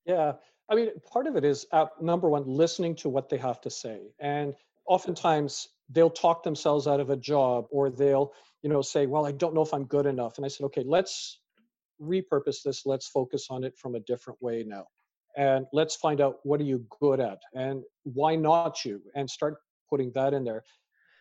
Yeah 0.06 0.34
i 0.70 0.76
mean 0.76 0.90
part 1.12 1.28
of 1.28 1.36
it 1.36 1.44
is 1.44 1.66
uh, 1.74 1.86
number 2.00 2.30
one 2.30 2.44
listening 2.48 2.96
to 2.96 3.10
what 3.10 3.30
they 3.30 3.38
have 3.38 3.60
to 3.60 3.70
say 3.70 4.00
and 4.20 4.54
oftentimes 4.88 5.68
they'll 5.90 6.10
talk 6.10 6.44
themselves 6.44 6.88
out 6.88 7.00
of 7.00 7.10
a 7.10 7.16
job 7.18 7.66
or 7.72 7.90
they'll 7.90 8.32
you 8.64 8.70
know 8.70 8.82
say 8.82 9.06
well 9.06 9.26
i 9.26 9.32
don't 9.32 9.54
know 9.54 9.62
if 9.62 9.74
i'm 9.74 9.84
good 9.86 10.06
enough 10.06 10.38
and 10.38 10.46
i 10.46 10.48
said 10.48 10.64
okay 10.64 10.84
let's 10.86 11.42
repurpose 12.02 12.64
this 12.64 12.86
let's 12.86 13.08
focus 13.08 13.48
on 13.50 13.64
it 13.64 13.78
from 13.78 13.96
a 13.96 14.00
different 14.02 14.42
way 14.42 14.64
now 14.66 14.86
and 15.38 15.66
let's 15.72 15.96
find 15.96 16.20
out 16.22 16.38
what 16.44 16.60
are 16.60 16.66
you 16.66 16.86
good 17.00 17.20
at 17.20 17.40
and 17.54 17.84
why 18.04 18.36
not 18.36 18.84
you 18.84 19.02
and 19.16 19.30
start 19.30 19.56
putting 19.90 20.12
that 20.14 20.34
in 20.34 20.44
there. 20.44 20.64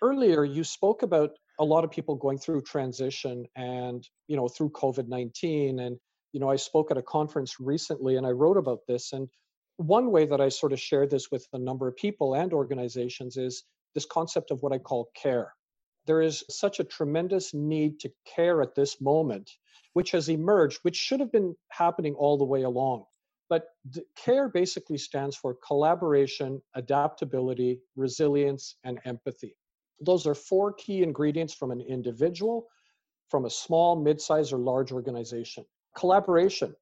Earlier 0.02 0.44
you 0.44 0.64
spoke 0.64 1.02
about 1.02 1.30
a 1.58 1.64
lot 1.64 1.84
of 1.84 1.90
people 1.90 2.14
going 2.14 2.38
through 2.38 2.62
transition 2.62 3.44
and 3.56 4.06
you 4.28 4.36
know 4.36 4.48
through 4.48 4.70
covid-19 4.70 5.80
and 5.80 5.98
you 6.32 6.40
know 6.40 6.50
i 6.50 6.56
spoke 6.56 6.90
at 6.90 6.98
a 6.98 7.02
conference 7.02 7.58
recently 7.60 8.16
and 8.16 8.26
i 8.26 8.30
wrote 8.30 8.56
about 8.56 8.80
this 8.86 9.12
and 9.12 9.28
one 9.76 10.10
way 10.10 10.26
that 10.26 10.40
i 10.40 10.48
sort 10.48 10.72
of 10.72 10.80
shared 10.80 11.10
this 11.10 11.30
with 11.30 11.46
a 11.52 11.58
number 11.58 11.88
of 11.88 11.96
people 11.96 12.34
and 12.34 12.52
organizations 12.52 13.36
is 13.36 13.64
this 13.94 14.06
concept 14.06 14.50
of 14.50 14.62
what 14.62 14.72
i 14.72 14.78
call 14.78 15.10
care 15.14 15.52
there 16.06 16.22
is 16.22 16.44
such 16.48 16.80
a 16.80 16.84
tremendous 16.84 17.54
need 17.54 18.00
to 18.00 18.10
care 18.24 18.62
at 18.62 18.74
this 18.74 19.00
moment 19.00 19.50
which 19.92 20.10
has 20.10 20.28
emerged 20.28 20.78
which 20.82 20.96
should 20.96 21.20
have 21.20 21.32
been 21.32 21.54
happening 21.70 22.14
all 22.14 22.38
the 22.38 22.44
way 22.44 22.62
along 22.62 23.04
but 23.50 23.64
CARE 24.14 24.48
basically 24.48 24.96
stands 24.96 25.36
for 25.36 25.56
collaboration, 25.66 26.62
adaptability, 26.76 27.80
resilience, 27.96 28.76
and 28.84 29.00
empathy. 29.04 29.56
Those 30.00 30.24
are 30.26 30.36
four 30.36 30.72
key 30.72 31.02
ingredients 31.02 31.52
from 31.52 31.72
an 31.72 31.80
individual, 31.80 32.68
from 33.28 33.44
a 33.44 33.50
small, 33.50 33.96
mid-sized, 34.00 34.52
or 34.52 34.58
large 34.58 34.92
organization. 34.92 35.66
Collaboration. 35.96 36.74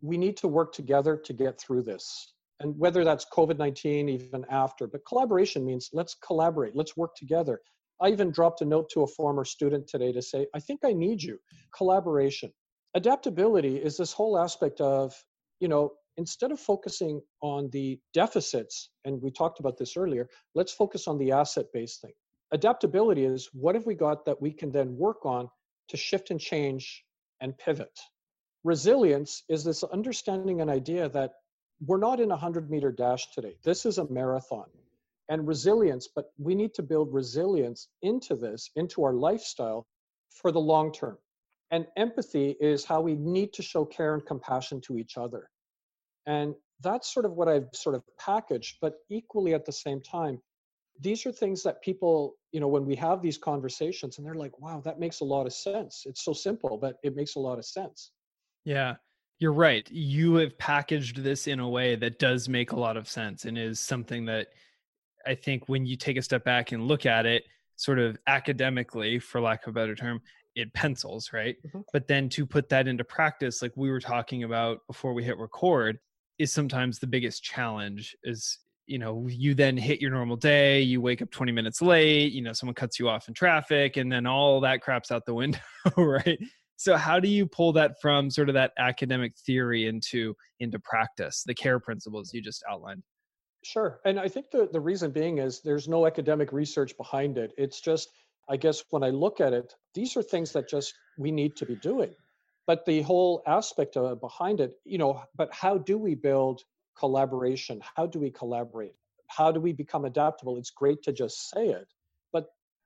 We 0.00 0.16
need 0.16 0.36
to 0.38 0.48
work 0.48 0.72
together 0.72 1.16
to 1.16 1.32
get 1.32 1.60
through 1.60 1.82
this. 1.82 2.34
And 2.60 2.78
whether 2.78 3.04
that's 3.04 3.26
COVID 3.32 3.58
19, 3.58 4.08
even 4.08 4.44
after, 4.50 4.86
but 4.86 5.06
collaboration 5.06 5.64
means 5.64 5.90
let's 5.92 6.14
collaborate, 6.14 6.76
let's 6.76 6.96
work 6.96 7.14
together. 7.16 7.60
I 8.00 8.08
even 8.08 8.30
dropped 8.30 8.60
a 8.62 8.64
note 8.64 8.88
to 8.90 9.02
a 9.02 9.06
former 9.06 9.44
student 9.44 9.86
today 9.86 10.12
to 10.12 10.22
say, 10.22 10.46
I 10.54 10.60
think 10.60 10.80
I 10.84 10.92
need 10.92 11.22
you. 11.22 11.38
Collaboration. 11.76 12.52
Adaptability 12.94 13.76
is 13.76 13.96
this 13.96 14.12
whole 14.12 14.38
aspect 14.38 14.80
of, 14.80 15.14
you 15.60 15.68
know, 15.68 15.92
instead 16.16 16.52
of 16.52 16.60
focusing 16.60 17.20
on 17.40 17.70
the 17.70 17.98
deficits, 18.12 18.90
and 19.04 19.20
we 19.22 19.30
talked 19.30 19.60
about 19.60 19.78
this 19.78 19.96
earlier, 19.96 20.28
let's 20.54 20.72
focus 20.72 21.08
on 21.08 21.18
the 21.18 21.32
asset 21.32 21.66
based 21.72 22.00
thing. 22.02 22.12
Adaptability 22.52 23.24
is 23.24 23.48
what 23.52 23.74
have 23.74 23.86
we 23.86 23.94
got 23.94 24.24
that 24.24 24.40
we 24.40 24.52
can 24.52 24.70
then 24.70 24.96
work 24.96 25.24
on 25.24 25.48
to 25.88 25.96
shift 25.96 26.30
and 26.30 26.40
change 26.40 27.04
and 27.40 27.56
pivot. 27.56 27.98
Resilience 28.64 29.42
is 29.48 29.64
this 29.64 29.82
understanding 29.82 30.60
and 30.60 30.70
idea 30.70 31.08
that 31.08 31.32
we're 31.84 31.98
not 31.98 32.20
in 32.20 32.26
a 32.26 32.38
100 32.38 32.70
meter 32.70 32.92
dash 32.92 33.30
today. 33.32 33.56
This 33.64 33.84
is 33.86 33.98
a 33.98 34.08
marathon. 34.08 34.66
And 35.28 35.46
resilience, 35.46 36.08
but 36.14 36.32
we 36.38 36.54
need 36.54 36.74
to 36.74 36.82
build 36.82 37.12
resilience 37.12 37.88
into 38.02 38.36
this, 38.36 38.70
into 38.76 39.02
our 39.04 39.14
lifestyle 39.14 39.86
for 40.30 40.52
the 40.52 40.60
long 40.60 40.92
term. 40.92 41.18
And 41.70 41.86
empathy 41.96 42.56
is 42.60 42.84
how 42.84 43.00
we 43.00 43.14
need 43.14 43.52
to 43.54 43.62
show 43.62 43.84
care 43.84 44.14
and 44.14 44.24
compassion 44.24 44.80
to 44.82 44.98
each 44.98 45.16
other. 45.16 45.48
And 46.26 46.54
that's 46.82 47.12
sort 47.12 47.24
of 47.24 47.32
what 47.32 47.48
I've 47.48 47.68
sort 47.72 47.94
of 47.94 48.02
packaged, 48.18 48.76
but 48.80 48.94
equally 49.08 49.54
at 49.54 49.64
the 49.64 49.72
same 49.72 50.00
time, 50.00 50.40
these 51.00 51.24
are 51.26 51.32
things 51.32 51.62
that 51.62 51.82
people, 51.82 52.36
you 52.52 52.60
know, 52.60 52.68
when 52.68 52.84
we 52.84 52.94
have 52.96 53.22
these 53.22 53.38
conversations 53.38 54.18
and 54.18 54.26
they're 54.26 54.34
like, 54.34 54.58
wow, 54.60 54.80
that 54.84 55.00
makes 55.00 55.20
a 55.20 55.24
lot 55.24 55.46
of 55.46 55.52
sense. 55.52 56.04
It's 56.06 56.24
so 56.24 56.32
simple, 56.32 56.76
but 56.76 56.96
it 57.02 57.16
makes 57.16 57.36
a 57.36 57.40
lot 57.40 57.58
of 57.58 57.64
sense. 57.64 58.10
Yeah, 58.64 58.96
you're 59.38 59.52
right. 59.52 59.88
You 59.90 60.36
have 60.36 60.56
packaged 60.58 61.22
this 61.22 61.46
in 61.46 61.60
a 61.60 61.68
way 61.68 61.96
that 61.96 62.18
does 62.18 62.48
make 62.48 62.72
a 62.72 62.78
lot 62.78 62.96
of 62.96 63.08
sense 63.08 63.44
and 63.44 63.58
is 63.58 63.80
something 63.80 64.24
that 64.26 64.48
I 65.26 65.34
think 65.34 65.68
when 65.68 65.86
you 65.86 65.96
take 65.96 66.16
a 66.16 66.22
step 66.22 66.44
back 66.44 66.72
and 66.72 66.86
look 66.86 67.06
at 67.06 67.26
it, 67.26 67.44
sort 67.76 67.98
of 67.98 68.16
academically, 68.26 69.18
for 69.18 69.40
lack 69.40 69.66
of 69.66 69.70
a 69.70 69.74
better 69.74 69.94
term, 69.94 70.20
it 70.54 70.72
pencils, 70.74 71.32
right? 71.32 71.56
Mm-hmm. 71.66 71.80
But 71.92 72.06
then 72.06 72.28
to 72.30 72.46
put 72.46 72.68
that 72.68 72.86
into 72.86 73.04
practice, 73.04 73.62
like 73.62 73.72
we 73.76 73.90
were 73.90 74.00
talking 74.00 74.44
about 74.44 74.78
before 74.86 75.14
we 75.14 75.24
hit 75.24 75.38
record, 75.38 75.98
is 76.38 76.52
sometimes 76.52 76.98
the 76.98 77.06
biggest 77.06 77.42
challenge 77.42 78.16
is 78.24 78.58
you 78.86 78.98
know 78.98 79.26
you 79.28 79.54
then 79.54 79.76
hit 79.76 80.00
your 80.00 80.10
normal 80.10 80.34
day 80.34 80.80
you 80.80 81.00
wake 81.00 81.22
up 81.22 81.30
20 81.30 81.52
minutes 81.52 81.80
late 81.80 82.32
you 82.32 82.42
know 82.42 82.52
someone 82.52 82.74
cuts 82.74 82.98
you 82.98 83.08
off 83.08 83.28
in 83.28 83.34
traffic 83.34 83.96
and 83.96 84.10
then 84.10 84.26
all 84.26 84.60
that 84.60 84.82
craps 84.82 85.12
out 85.12 85.24
the 85.24 85.32
window 85.32 85.60
right 85.96 86.40
so 86.76 86.96
how 86.96 87.20
do 87.20 87.28
you 87.28 87.46
pull 87.46 87.72
that 87.72 88.00
from 88.00 88.30
sort 88.30 88.48
of 88.48 88.54
that 88.54 88.72
academic 88.78 89.36
theory 89.36 89.86
into 89.86 90.34
into 90.60 90.78
practice 90.78 91.42
the 91.44 91.54
care 91.54 91.78
principles 91.80 92.32
you 92.32 92.42
just 92.42 92.64
outlined? 92.68 93.02
Sure 93.64 94.00
and 94.04 94.18
i 94.18 94.28
think 94.28 94.50
the, 94.50 94.68
the 94.72 94.80
reason 94.80 95.10
being 95.10 95.38
is 95.38 95.60
there's 95.60 95.88
no 95.88 96.06
academic 96.06 96.52
research 96.52 96.96
behind 96.96 97.38
it. 97.38 97.52
It's 97.56 97.80
just 97.80 98.10
i 98.48 98.56
guess 98.56 98.82
when 98.90 99.02
i 99.02 99.10
look 99.10 99.40
at 99.40 99.52
it 99.52 99.74
these 99.94 100.16
are 100.16 100.22
things 100.22 100.52
that 100.52 100.68
just 100.68 100.94
we 101.18 101.30
need 101.30 101.56
to 101.56 101.66
be 101.66 101.76
doing. 101.76 102.14
But 102.64 102.86
the 102.86 103.02
whole 103.02 103.42
aspect 103.46 103.96
of, 103.96 104.20
behind 104.20 104.60
it 104.60 104.74
you 104.84 104.98
know 104.98 105.22
but 105.36 105.52
how 105.52 105.78
do 105.78 105.98
we 105.98 106.14
build 106.14 106.62
collaboration? 106.96 107.80
How 107.96 108.06
do 108.06 108.18
we 108.18 108.30
collaborate? 108.30 108.94
How 109.28 109.50
do 109.50 109.60
we 109.60 109.72
become 109.72 110.04
adaptable? 110.04 110.58
It's 110.58 110.70
great 110.70 111.02
to 111.04 111.12
just 111.12 111.48
say 111.48 111.68
it 111.68 111.88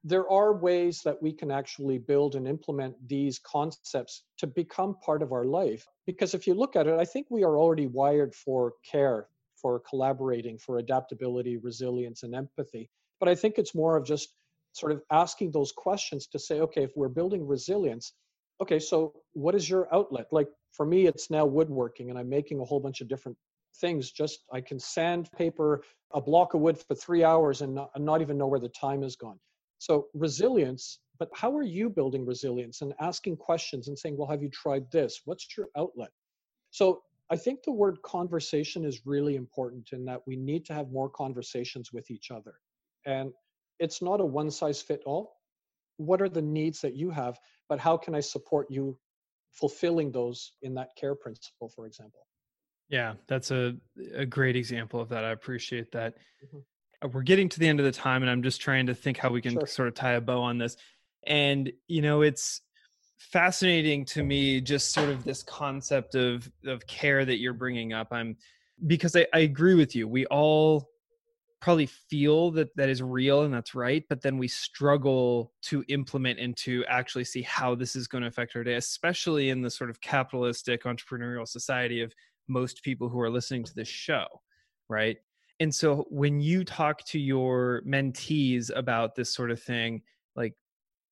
there 0.08 0.30
are 0.30 0.54
ways 0.54 1.02
that 1.04 1.20
we 1.20 1.32
can 1.32 1.50
actually 1.50 1.98
build 1.98 2.36
and 2.36 2.46
implement 2.46 2.94
these 3.08 3.38
concepts 3.40 4.22
to 4.38 4.46
become 4.46 4.94
part 5.04 5.22
of 5.22 5.32
our 5.32 5.44
life 5.44 5.84
because 6.06 6.34
if 6.34 6.46
you 6.46 6.54
look 6.54 6.76
at 6.76 6.86
it 6.86 6.98
i 6.98 7.04
think 7.04 7.26
we 7.28 7.44
are 7.44 7.58
already 7.58 7.86
wired 7.86 8.34
for 8.34 8.74
care 8.90 9.28
for 9.60 9.82
collaborating 9.88 10.56
for 10.58 10.78
adaptability 10.78 11.56
resilience 11.56 12.22
and 12.22 12.34
empathy 12.34 12.88
but 13.20 13.28
i 13.28 13.34
think 13.34 13.58
it's 13.58 13.74
more 13.74 13.96
of 13.96 14.04
just 14.04 14.28
sort 14.72 14.92
of 14.92 15.02
asking 15.10 15.50
those 15.50 15.72
questions 15.72 16.26
to 16.26 16.38
say 16.38 16.60
okay 16.60 16.84
if 16.84 16.92
we're 16.96 17.08
building 17.08 17.46
resilience 17.46 18.12
okay, 18.60 18.78
so 18.78 19.12
what 19.32 19.54
is 19.54 19.68
your 19.68 19.92
outlet? 19.94 20.26
Like 20.32 20.48
for 20.72 20.86
me, 20.86 21.06
it's 21.06 21.30
now 21.30 21.44
woodworking, 21.44 22.10
and 22.10 22.18
I'm 22.18 22.28
making 22.28 22.60
a 22.60 22.64
whole 22.64 22.80
bunch 22.80 23.00
of 23.00 23.08
different 23.08 23.36
things. 23.80 24.10
Just 24.10 24.40
I 24.52 24.60
can 24.60 24.78
sandpaper 24.78 25.82
a 26.12 26.20
block 26.20 26.54
of 26.54 26.60
wood 26.60 26.78
for 26.78 26.94
three 26.94 27.24
hours 27.24 27.60
and 27.60 27.74
not, 27.74 27.90
and 27.94 28.04
not 28.04 28.20
even 28.20 28.38
know 28.38 28.46
where 28.46 28.60
the 28.60 28.68
time 28.68 29.02
has 29.02 29.16
gone. 29.16 29.38
So 29.78 30.06
resilience, 30.14 31.00
but 31.18 31.28
how 31.34 31.56
are 31.56 31.62
you 31.62 31.90
building 31.90 32.24
resilience 32.24 32.82
and 32.82 32.94
asking 33.00 33.36
questions 33.36 33.88
and 33.88 33.98
saying, 33.98 34.16
well, 34.16 34.28
have 34.28 34.42
you 34.42 34.50
tried 34.50 34.90
this? 34.90 35.22
What's 35.24 35.56
your 35.56 35.68
outlet? 35.76 36.10
So 36.70 37.02
I 37.30 37.36
think 37.36 37.62
the 37.62 37.72
word 37.72 38.00
conversation 38.02 38.84
is 38.84 39.06
really 39.06 39.36
important 39.36 39.88
in 39.92 40.04
that 40.06 40.22
we 40.26 40.36
need 40.36 40.64
to 40.66 40.74
have 40.74 40.90
more 40.90 41.10
conversations 41.10 41.92
with 41.92 42.10
each 42.10 42.30
other. 42.30 42.54
And 43.04 43.32
it's 43.78 44.02
not 44.02 44.20
a 44.20 44.24
one 44.24 44.50
size 44.50 44.80
fit 44.80 45.02
all 45.06 45.36
what 45.98 46.20
are 46.20 46.28
the 46.28 46.42
needs 46.42 46.80
that 46.80 46.94
you 46.94 47.10
have 47.10 47.38
but 47.68 47.78
how 47.78 47.96
can 47.96 48.14
i 48.14 48.20
support 48.20 48.66
you 48.70 48.98
fulfilling 49.52 50.12
those 50.12 50.52
in 50.62 50.74
that 50.74 50.90
care 50.96 51.14
principle 51.14 51.68
for 51.68 51.86
example 51.86 52.26
yeah 52.88 53.14
that's 53.26 53.50
a, 53.50 53.74
a 54.14 54.26
great 54.26 54.56
example 54.56 55.00
of 55.00 55.08
that 55.08 55.24
i 55.24 55.30
appreciate 55.30 55.90
that 55.92 56.14
mm-hmm. 56.44 56.58
We're 57.12 57.22
getting 57.22 57.48
to 57.50 57.58
the 57.58 57.68
end 57.68 57.80
of 57.80 57.86
the 57.86 57.92
time 57.92 58.22
and 58.22 58.30
i'm 58.30 58.42
just 58.42 58.60
trying 58.60 58.86
to 58.86 58.94
think 58.94 59.16
how 59.16 59.30
we 59.30 59.40
can 59.40 59.52
sure. 59.52 59.66
sort 59.66 59.88
of 59.88 59.94
tie 59.94 60.12
a 60.12 60.20
bow 60.20 60.42
on 60.42 60.58
this. 60.58 60.76
And 61.26 61.72
you 61.88 62.02
know 62.02 62.22
it's 62.22 62.60
fascinating 63.18 64.04
to 64.04 64.22
me 64.22 64.60
just 64.60 64.92
sort 64.92 65.08
of 65.08 65.24
this 65.24 65.42
concept 65.42 66.14
of 66.14 66.50
of 66.64 66.86
care 66.86 67.24
that 67.24 67.38
you're 67.38 67.54
bringing 67.54 67.92
up. 67.92 68.08
I'm 68.12 68.36
because 68.86 69.16
I, 69.16 69.26
I 69.32 69.40
agree 69.40 69.74
with 69.74 69.96
you. 69.96 70.06
We 70.06 70.26
all 70.26 70.90
probably 71.60 71.86
feel 71.86 72.50
that 72.52 72.74
that 72.76 72.88
is 72.88 73.02
real 73.02 73.42
and 73.42 73.52
that's 73.52 73.74
right 73.74 74.04
but 74.08 74.20
then 74.20 74.36
we 74.38 74.46
struggle 74.46 75.52
to 75.62 75.82
implement 75.88 76.38
and 76.38 76.56
to 76.56 76.84
actually 76.86 77.24
see 77.24 77.42
how 77.42 77.74
this 77.74 77.96
is 77.96 78.06
going 78.06 78.22
to 78.22 78.28
affect 78.28 78.54
our 78.54 78.62
day 78.62 78.74
especially 78.74 79.48
in 79.48 79.62
the 79.62 79.70
sort 79.70 79.88
of 79.88 80.00
capitalistic 80.00 80.84
entrepreneurial 80.84 81.48
society 81.48 82.02
of 82.02 82.14
most 82.46 82.82
people 82.82 83.08
who 83.08 83.18
are 83.18 83.30
listening 83.30 83.64
to 83.64 83.74
this 83.74 83.88
show 83.88 84.26
right 84.88 85.16
and 85.60 85.74
so 85.74 86.06
when 86.10 86.40
you 86.40 86.64
talk 86.64 87.02
to 87.04 87.18
your 87.18 87.82
mentees 87.86 88.70
about 88.74 89.14
this 89.14 89.34
sort 89.34 89.50
of 89.50 89.62
thing 89.62 90.02
like 90.34 90.54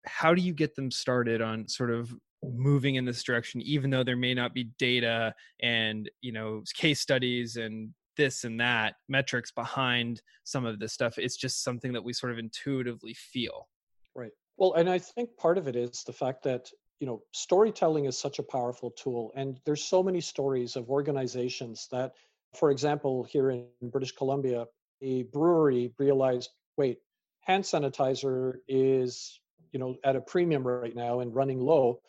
how 0.07 0.35
do 0.35 0.42
you 0.42 0.52
get 0.52 0.74
them 0.74 0.90
started 0.90 1.40
on 1.40 1.66
sort 1.68 1.90
of 1.90 2.14
moving 2.42 2.96
in 2.96 3.04
this 3.04 3.22
direction 3.22 3.62
even 3.62 3.90
though 3.90 4.04
there 4.04 4.16
may 4.16 4.35
not 4.35 4.52
be 4.52 4.64
data 4.78 5.35
and 5.61 6.11
you 6.20 6.33
know 6.33 6.62
case 6.74 7.00
studies 7.00 7.57
and 7.57 7.94
this 8.16 8.44
and 8.44 8.61
that 8.61 8.94
metrics 9.09 9.50
behind 9.50 10.22
some 10.44 10.64
of 10.64 10.78
this 10.78 10.92
stuff. 10.92 11.18
It's 11.18 11.37
just 11.37 11.62
something 11.62 11.92
that 11.92 12.04
we 12.04 12.12
sort 12.12 12.33
of 12.33 12.38
intuitively 12.38 13.14
feel. 13.14 13.68
Right. 14.14 14.33
Well, 14.57 14.74
and 14.74 14.88
I 14.88 14.98
think 14.98 15.37
part 15.37 15.59
of 15.59 15.68
it 15.68 15.76
is 15.76 16.04
the 16.04 16.12
fact 16.12 16.42
that 16.44 16.70
you 17.00 17.07
know 17.07 17.22
storytelling 17.33 18.04
is 18.04 18.18
such 18.18 18.38
a 18.38 18.42
powerful 18.42 18.90
tool 18.92 19.33
and 19.35 19.61
there's 19.66 19.83
so 19.83 20.02
many 20.02 20.20
stories 20.20 20.76
of 20.76 20.90
organizations 20.90 21.88
that 21.90 22.12
for 22.56 22.70
example 22.70 23.24
here 23.24 23.50
in 23.50 23.66
british 23.82 24.12
columbia 24.12 24.66
a 25.02 25.24
brewery 25.24 25.92
realized 25.98 26.50
wait 26.76 26.98
hand 27.44 27.64
sanitizer 27.64 28.54
is 28.68 29.40
you 29.72 29.78
know 29.78 29.96
at 30.04 30.16
a 30.16 30.20
premium 30.20 30.66
right 30.66 30.96
now 30.96 31.20
and 31.20 31.34
running 31.34 31.60
low. 31.60 32.00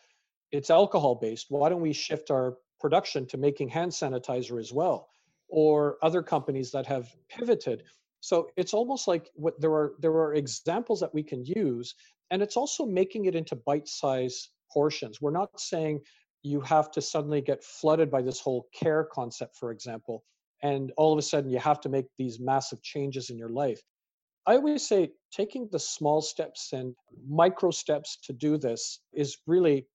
It's 0.51 0.69
alcohol 0.69 1.15
based 1.15 1.47
why 1.49 1.69
don't 1.69 1.81
we 1.81 1.93
shift 1.93 2.31
our 2.31 2.57
production 2.79 3.25
to 3.27 3.37
making 3.37 3.69
hand 3.69 3.91
sanitizer 3.91 4.59
as 4.59 4.71
well 4.71 5.09
or 5.47 5.97
other 6.01 6.23
companies 6.23 6.71
that 6.71 6.85
have 6.85 7.07
pivoted? 7.29 7.83
So 8.21 8.49
it's 8.55 8.73
almost 8.73 9.07
like 9.07 9.29
what 9.35 9.59
there 9.59 9.71
are 9.71 9.93
there 9.99 10.13
are 10.13 10.33
examples 10.35 10.99
that 11.01 11.13
we 11.13 11.23
can 11.23 11.43
use 11.43 11.95
and 12.31 12.41
it's 12.41 12.57
also 12.57 12.85
making 12.85 13.25
it 13.25 13.35
into 13.35 13.55
bite 13.55 13.87
size 13.87 14.49
portions. 14.71 15.21
We're 15.21 15.31
not 15.31 15.59
saying 15.59 16.01
you 16.43 16.61
have 16.61 16.91
to 16.91 17.01
suddenly 17.01 17.41
get 17.41 17.63
flooded 17.63 18.09
by 18.09 18.21
this 18.21 18.39
whole 18.39 18.67
care 18.73 19.03
concept 19.03 19.57
for 19.57 19.71
example 19.71 20.23
and 20.63 20.91
all 20.97 21.11
of 21.13 21.19
a 21.19 21.21
sudden 21.21 21.49
you 21.49 21.59
have 21.59 21.79
to 21.81 21.89
make 21.89 22.05
these 22.17 22.39
massive 22.39 22.81
changes 22.81 23.29
in 23.29 23.37
your 23.37 23.49
life 23.49 23.81
I 24.47 24.55
always 24.55 24.87
say 24.87 25.11
taking 25.31 25.67
the 25.71 25.79
small 25.79 26.21
steps 26.21 26.71
and 26.71 26.95
micro 27.27 27.71
steps 27.71 28.17
to 28.23 28.33
do 28.33 28.57
this 28.57 28.99
is 29.11 29.37
really 29.47 29.87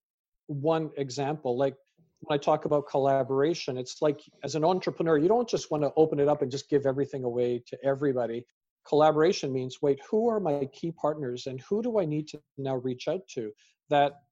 one 0.47 0.91
example. 0.97 1.57
Like 1.57 1.75
when 2.19 2.37
I 2.37 2.41
talk 2.41 2.65
about 2.65 2.89
collaboration, 2.89 3.77
it's 3.77 4.01
like 4.01 4.19
as 4.43 4.55
an 4.55 4.65
entrepreneur, 4.65 5.17
you 5.17 5.29
don't 5.29 5.47
just 5.47 5.71
want 5.71 5.83
to 5.83 5.93
open 5.95 6.19
it 6.19 6.27
up 6.27 6.41
and 6.41 6.51
just 6.51 6.69
give 6.69 6.85
everything 6.85 7.23
away 7.23 7.63
to 7.67 7.77
everybody. 7.83 8.45
Collaboration 8.85 9.53
means 9.53 9.77
wait, 9.81 10.01
who 10.09 10.27
are 10.27 10.39
my 10.39 10.65
key 10.73 10.91
partners 10.91 11.47
and 11.47 11.61
who 11.61 11.81
do 11.81 11.99
I 11.99 12.05
need 12.05 12.27
to 12.29 12.41
now 12.57 12.75
reach 12.75 13.07
out 13.07 13.25
to 13.35 13.51
that 13.89 14.23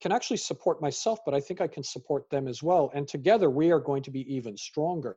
can 0.00 0.12
actually 0.12 0.36
support 0.36 0.80
myself, 0.80 1.18
but 1.26 1.34
I 1.34 1.40
think 1.40 1.60
I 1.60 1.66
can 1.66 1.82
support 1.82 2.30
them 2.30 2.48
as 2.48 2.62
well. 2.62 2.90
And 2.94 3.06
together 3.06 3.50
we 3.50 3.70
are 3.70 3.80
going 3.80 4.02
to 4.04 4.10
be 4.10 4.34
even 4.34 4.56
stronger. 4.56 5.16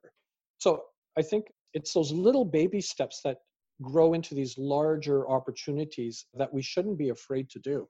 So 0.62 0.84
I 1.18 1.24
think 1.24 1.46
it's 1.74 1.92
those 1.92 2.12
little 2.12 2.46
baby 2.46 2.82
steps 2.82 3.22
that 3.24 3.38
grow 3.82 4.14
into 4.14 4.36
these 4.36 4.56
larger 4.60 5.28
opportunities 5.28 6.28
that 6.36 6.54
we 6.54 6.62
shouldn't 6.62 7.00
be 7.00 7.10
afraid 7.10 7.50
to 7.50 7.60
do. 7.60 7.90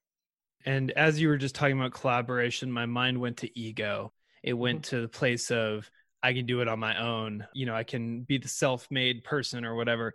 And 0.65 0.91
as 0.91 1.19
you 1.19 1.27
were 1.27 1.37
just 1.37 1.53
talking 1.53 1.77
about 1.77 1.91
collaboration, 1.91 2.71
my 2.71 2.85
mind 2.85 3.19
went 3.19 3.35
to 3.37 3.59
ego. 3.59 4.13
It 4.41 4.53
went 4.53 4.83
mm-hmm. 4.83 4.95
to 4.95 5.01
the 5.01 5.09
place 5.09 5.51
of 5.51 5.91
I 6.23 6.31
can 6.31 6.45
do 6.45 6.61
it 6.61 6.69
on 6.69 6.79
my 6.79 6.97
own. 6.97 7.45
You 7.53 7.65
know, 7.65 7.75
I 7.75 7.83
can 7.83 8.21
be 8.21 8.37
the 8.37 8.47
self-made 8.47 9.25
person 9.25 9.65
or 9.65 9.75
whatever. 9.75 10.13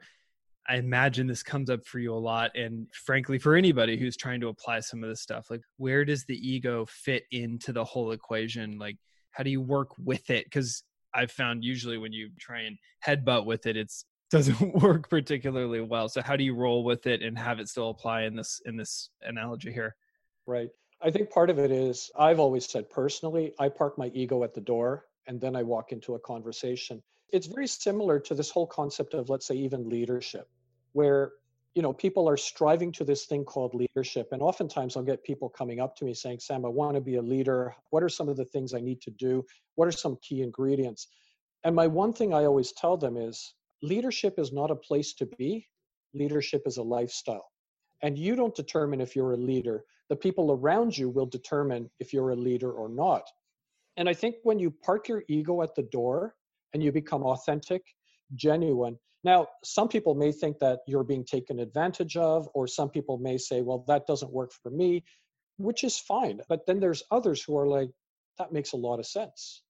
I 0.67 0.77
imagine 0.77 1.27
this 1.27 1.43
comes 1.43 1.69
up 1.69 1.85
for 1.85 1.99
you 1.99 2.15
a 2.15 2.17
lot. 2.17 2.57
And 2.57 2.87
frankly, 3.05 3.39
for 3.39 3.55
anybody 3.55 3.99
who's 3.99 4.17
trying 4.17 4.41
to 4.41 4.49
apply 4.49 4.81
some 4.81 5.05
of 5.05 5.11
this 5.11 5.21
stuff, 5.21 5.51
like 5.51 5.61
where 5.77 6.07
does 6.07 6.25
the 6.25 6.37
ego 6.37 6.87
fit 6.89 7.25
into 7.31 7.75
the 7.75 7.85
whole 7.85 8.13
equation? 8.13 8.79
Like, 8.79 8.97
how 9.33 9.43
do 9.43 9.51
you 9.51 9.61
work 9.61 9.91
with 9.99 10.31
it? 10.31 10.45
Because 10.45 10.83
I've 11.17 11.33
found 11.33 11.65
usually 11.65 11.99
when 11.99 12.13
you 12.13 12.31
try 12.39 12.61
and 12.61 12.77
headbutt 13.05 13.47
with 13.47 13.67
it, 13.67 13.77
it's 13.77 14.05
doesn't 14.31 14.83
work 14.83 15.09
particularly 15.09 15.81
well. 15.81 16.09
So 16.09 16.21
how 16.21 16.35
do 16.37 16.43
you 16.43 16.55
roll 16.55 16.83
with 16.83 17.07
it 17.07 17.23
and 17.23 17.39
have 17.39 17.61
it 17.61 17.69
still 17.69 17.91
apply 17.91 18.23
in 18.23 18.35
this 18.35 18.61
in 18.67 18.77
this 18.77 19.11
analogy 19.23 19.73
here? 19.73 19.95
Right. 20.47 20.69
I 21.01 21.11
think 21.11 21.31
part 21.31 21.49
of 21.49 21.59
it 21.59 21.71
is 21.71 22.11
I've 22.19 22.41
always 22.41 22.67
said 22.67 22.91
personally, 22.91 23.55
I 23.59 23.69
park 23.69 23.99
my 23.99 24.09
ego 24.15 24.43
at 24.43 24.53
the 24.53 24.61
door 24.61 25.07
and 25.29 25.41
then 25.41 25.55
I 25.55 25.63
walk 25.63 25.93
into 25.93 26.15
a 26.15 26.19
conversation. 26.19 27.03
It's 27.33 27.47
very 27.47 27.67
similar 27.67 28.19
to 28.21 28.35
this 28.35 28.51
whole 28.51 28.67
concept 28.67 29.15
of 29.15 29.29
let's 29.29 29.47
say 29.47 29.55
even 29.55 29.89
leadership 29.89 30.49
where 30.93 31.33
you 31.77 31.83
know 31.83 31.93
people 31.93 32.29
are 32.29 32.37
striving 32.37 32.91
to 32.91 33.05
this 33.05 33.27
thing 33.27 33.45
called 33.45 33.75
leadership 33.75 34.29
and 34.33 34.43
oftentimes 34.43 34.97
i'll 34.97 35.03
get 35.05 35.23
people 35.23 35.49
coming 35.49 35.79
up 35.79 35.95
to 35.95 36.05
me 36.05 36.15
saying 36.15 36.41
sam 36.41 36.65
i 36.65 36.69
want 36.69 36.95
to 36.97 37.01
be 37.01 37.17
a 37.17 37.23
leader 37.23 37.73
what 37.91 38.03
are 38.03 38.09
some 38.09 38.29
of 38.29 38.37
the 38.37 38.45
things 38.47 38.75
i 38.75 38.81
need 38.81 39.01
to 39.01 39.11
do 39.13 39.45
what 39.77 39.87
are 39.87 39.93
some 39.93 40.17
key 40.23 40.43
ingredients 40.43 41.07
and 41.65 41.77
my 41.77 41.87
one 41.87 42.13
thing 42.13 42.35
i 42.35 42.45
always 42.45 42.73
tell 42.73 42.97
them 42.97 43.17
is 43.17 43.55
leadership 43.83 44.39
is 44.39 44.53
not 44.53 44.71
a 44.71 44.77
place 44.77 45.15
to 45.15 45.27
be, 45.27 45.67
leadership 46.15 46.63
is 46.67 46.77
a 46.77 46.83
lifestyle. 46.83 47.51
And 48.03 48.19
you 48.19 48.37
don't 48.37 48.55
determine 48.55 49.01
if 49.01 49.17
you're 49.17 49.33
a 49.33 49.39
leader. 49.39 49.85
The 50.09 50.17
people 50.17 50.53
around 50.53 50.97
you 50.97 51.09
will 51.09 51.27
determine 51.27 51.91
if 51.99 52.13
you're 52.13 52.31
a 52.31 52.37
leader 52.37 52.73
or 52.73 52.89
not. 52.89 53.29
And 53.97 54.09
I 54.09 54.15
think 54.15 54.37
when 54.43 54.59
you 54.59 54.71
park 54.71 55.09
your 55.09 55.25
ego 55.29 55.63
at 55.63 55.75
the 55.75 55.83
door 55.85 56.35
and 56.75 56.83
you 56.83 56.93
become 56.93 57.23
authentic, 57.23 57.83
genuine, 58.35 58.99
now, 59.27 59.49
some 59.65 59.89
people 59.89 60.15
may 60.15 60.31
think 60.31 60.61
that 60.61 60.83
you're 60.87 61.03
being 61.03 61.25
taken 61.25 61.59
advantage 61.59 62.17
of, 62.17 62.49
or 62.55 62.69
some 62.69 62.89
people 62.89 63.19
may 63.19 63.39
say, 63.39 63.61
well, 63.61 63.85
that 63.89 64.07
doesn't 64.07 64.33
work 64.33 64.53
for 64.63 64.71
me, 64.71 65.03
which 65.57 65.83
is 65.83 65.99
fine. 65.99 66.43
But 66.49 66.65
then 66.65 66.79
there's 66.79 67.03
others 67.11 67.43
who 67.43 67.59
are 67.59 67.67
like, 67.67 67.91
that 68.39 68.53
makes 68.53 68.71
a 68.71 68.77
lot 68.77 69.01
of 69.01 69.07
sense. 69.07 69.63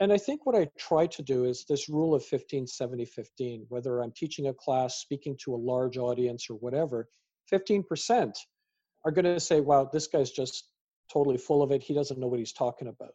And 0.00 0.14
I 0.14 0.16
think 0.16 0.46
what 0.46 0.56
I 0.56 0.66
try 0.78 1.08
to 1.08 1.22
do 1.22 1.44
is 1.44 1.66
this 1.68 1.90
rule 1.90 2.14
of 2.14 2.24
15, 2.24 2.66
70, 2.66 3.04
15, 3.04 3.66
whether 3.68 4.00
I'm 4.00 4.12
teaching 4.12 4.48
a 4.48 4.54
class, 4.54 4.96
speaking 4.96 5.36
to 5.44 5.54
a 5.54 5.64
large 5.72 5.98
audience, 5.98 6.48
or 6.48 6.54
whatever, 6.54 7.06
15% 7.52 8.34
are 9.04 9.12
going 9.12 9.26
to 9.26 9.38
say, 9.38 9.60
wow, 9.60 9.90
this 9.92 10.06
guy's 10.06 10.30
just 10.30 10.70
totally 11.12 11.36
full 11.36 11.62
of 11.62 11.70
it. 11.70 11.82
He 11.82 11.92
doesn't 11.92 12.18
know 12.18 12.28
what 12.28 12.38
he's 12.38 12.54
talking 12.54 12.88
about. 12.88 13.12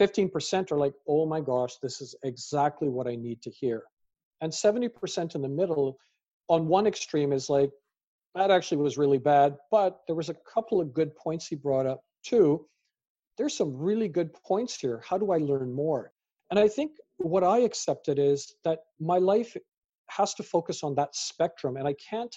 15% 0.00 0.72
are 0.72 0.78
like, 0.78 0.94
oh 1.06 1.26
my 1.26 1.42
gosh, 1.42 1.76
this 1.82 2.00
is 2.00 2.14
exactly 2.24 2.88
what 2.88 3.06
I 3.06 3.16
need 3.16 3.42
to 3.42 3.50
hear. 3.50 3.82
And 4.40 4.52
70% 4.52 5.34
in 5.34 5.42
the 5.42 5.48
middle, 5.48 5.98
on 6.48 6.66
one 6.66 6.86
extreme, 6.86 7.32
is 7.32 7.48
like, 7.48 7.70
that 8.34 8.50
actually 8.50 8.78
was 8.78 8.98
really 8.98 9.18
bad, 9.18 9.56
but 9.70 10.00
there 10.06 10.16
was 10.16 10.28
a 10.28 10.36
couple 10.52 10.80
of 10.80 10.92
good 10.92 11.16
points 11.16 11.46
he 11.46 11.56
brought 11.56 11.86
up 11.86 12.02
too. 12.22 12.66
There's 13.38 13.56
some 13.56 13.74
really 13.74 14.08
good 14.08 14.32
points 14.34 14.78
here. 14.78 15.02
How 15.06 15.16
do 15.16 15.32
I 15.32 15.38
learn 15.38 15.72
more? 15.72 16.12
And 16.50 16.58
I 16.58 16.68
think 16.68 16.92
what 17.16 17.44
I 17.44 17.60
accepted 17.60 18.18
is 18.18 18.54
that 18.64 18.80
my 19.00 19.18
life 19.18 19.56
has 20.08 20.34
to 20.34 20.42
focus 20.42 20.84
on 20.84 20.94
that 20.96 21.14
spectrum, 21.16 21.76
and 21.76 21.88
I 21.88 21.94
can't 21.94 22.34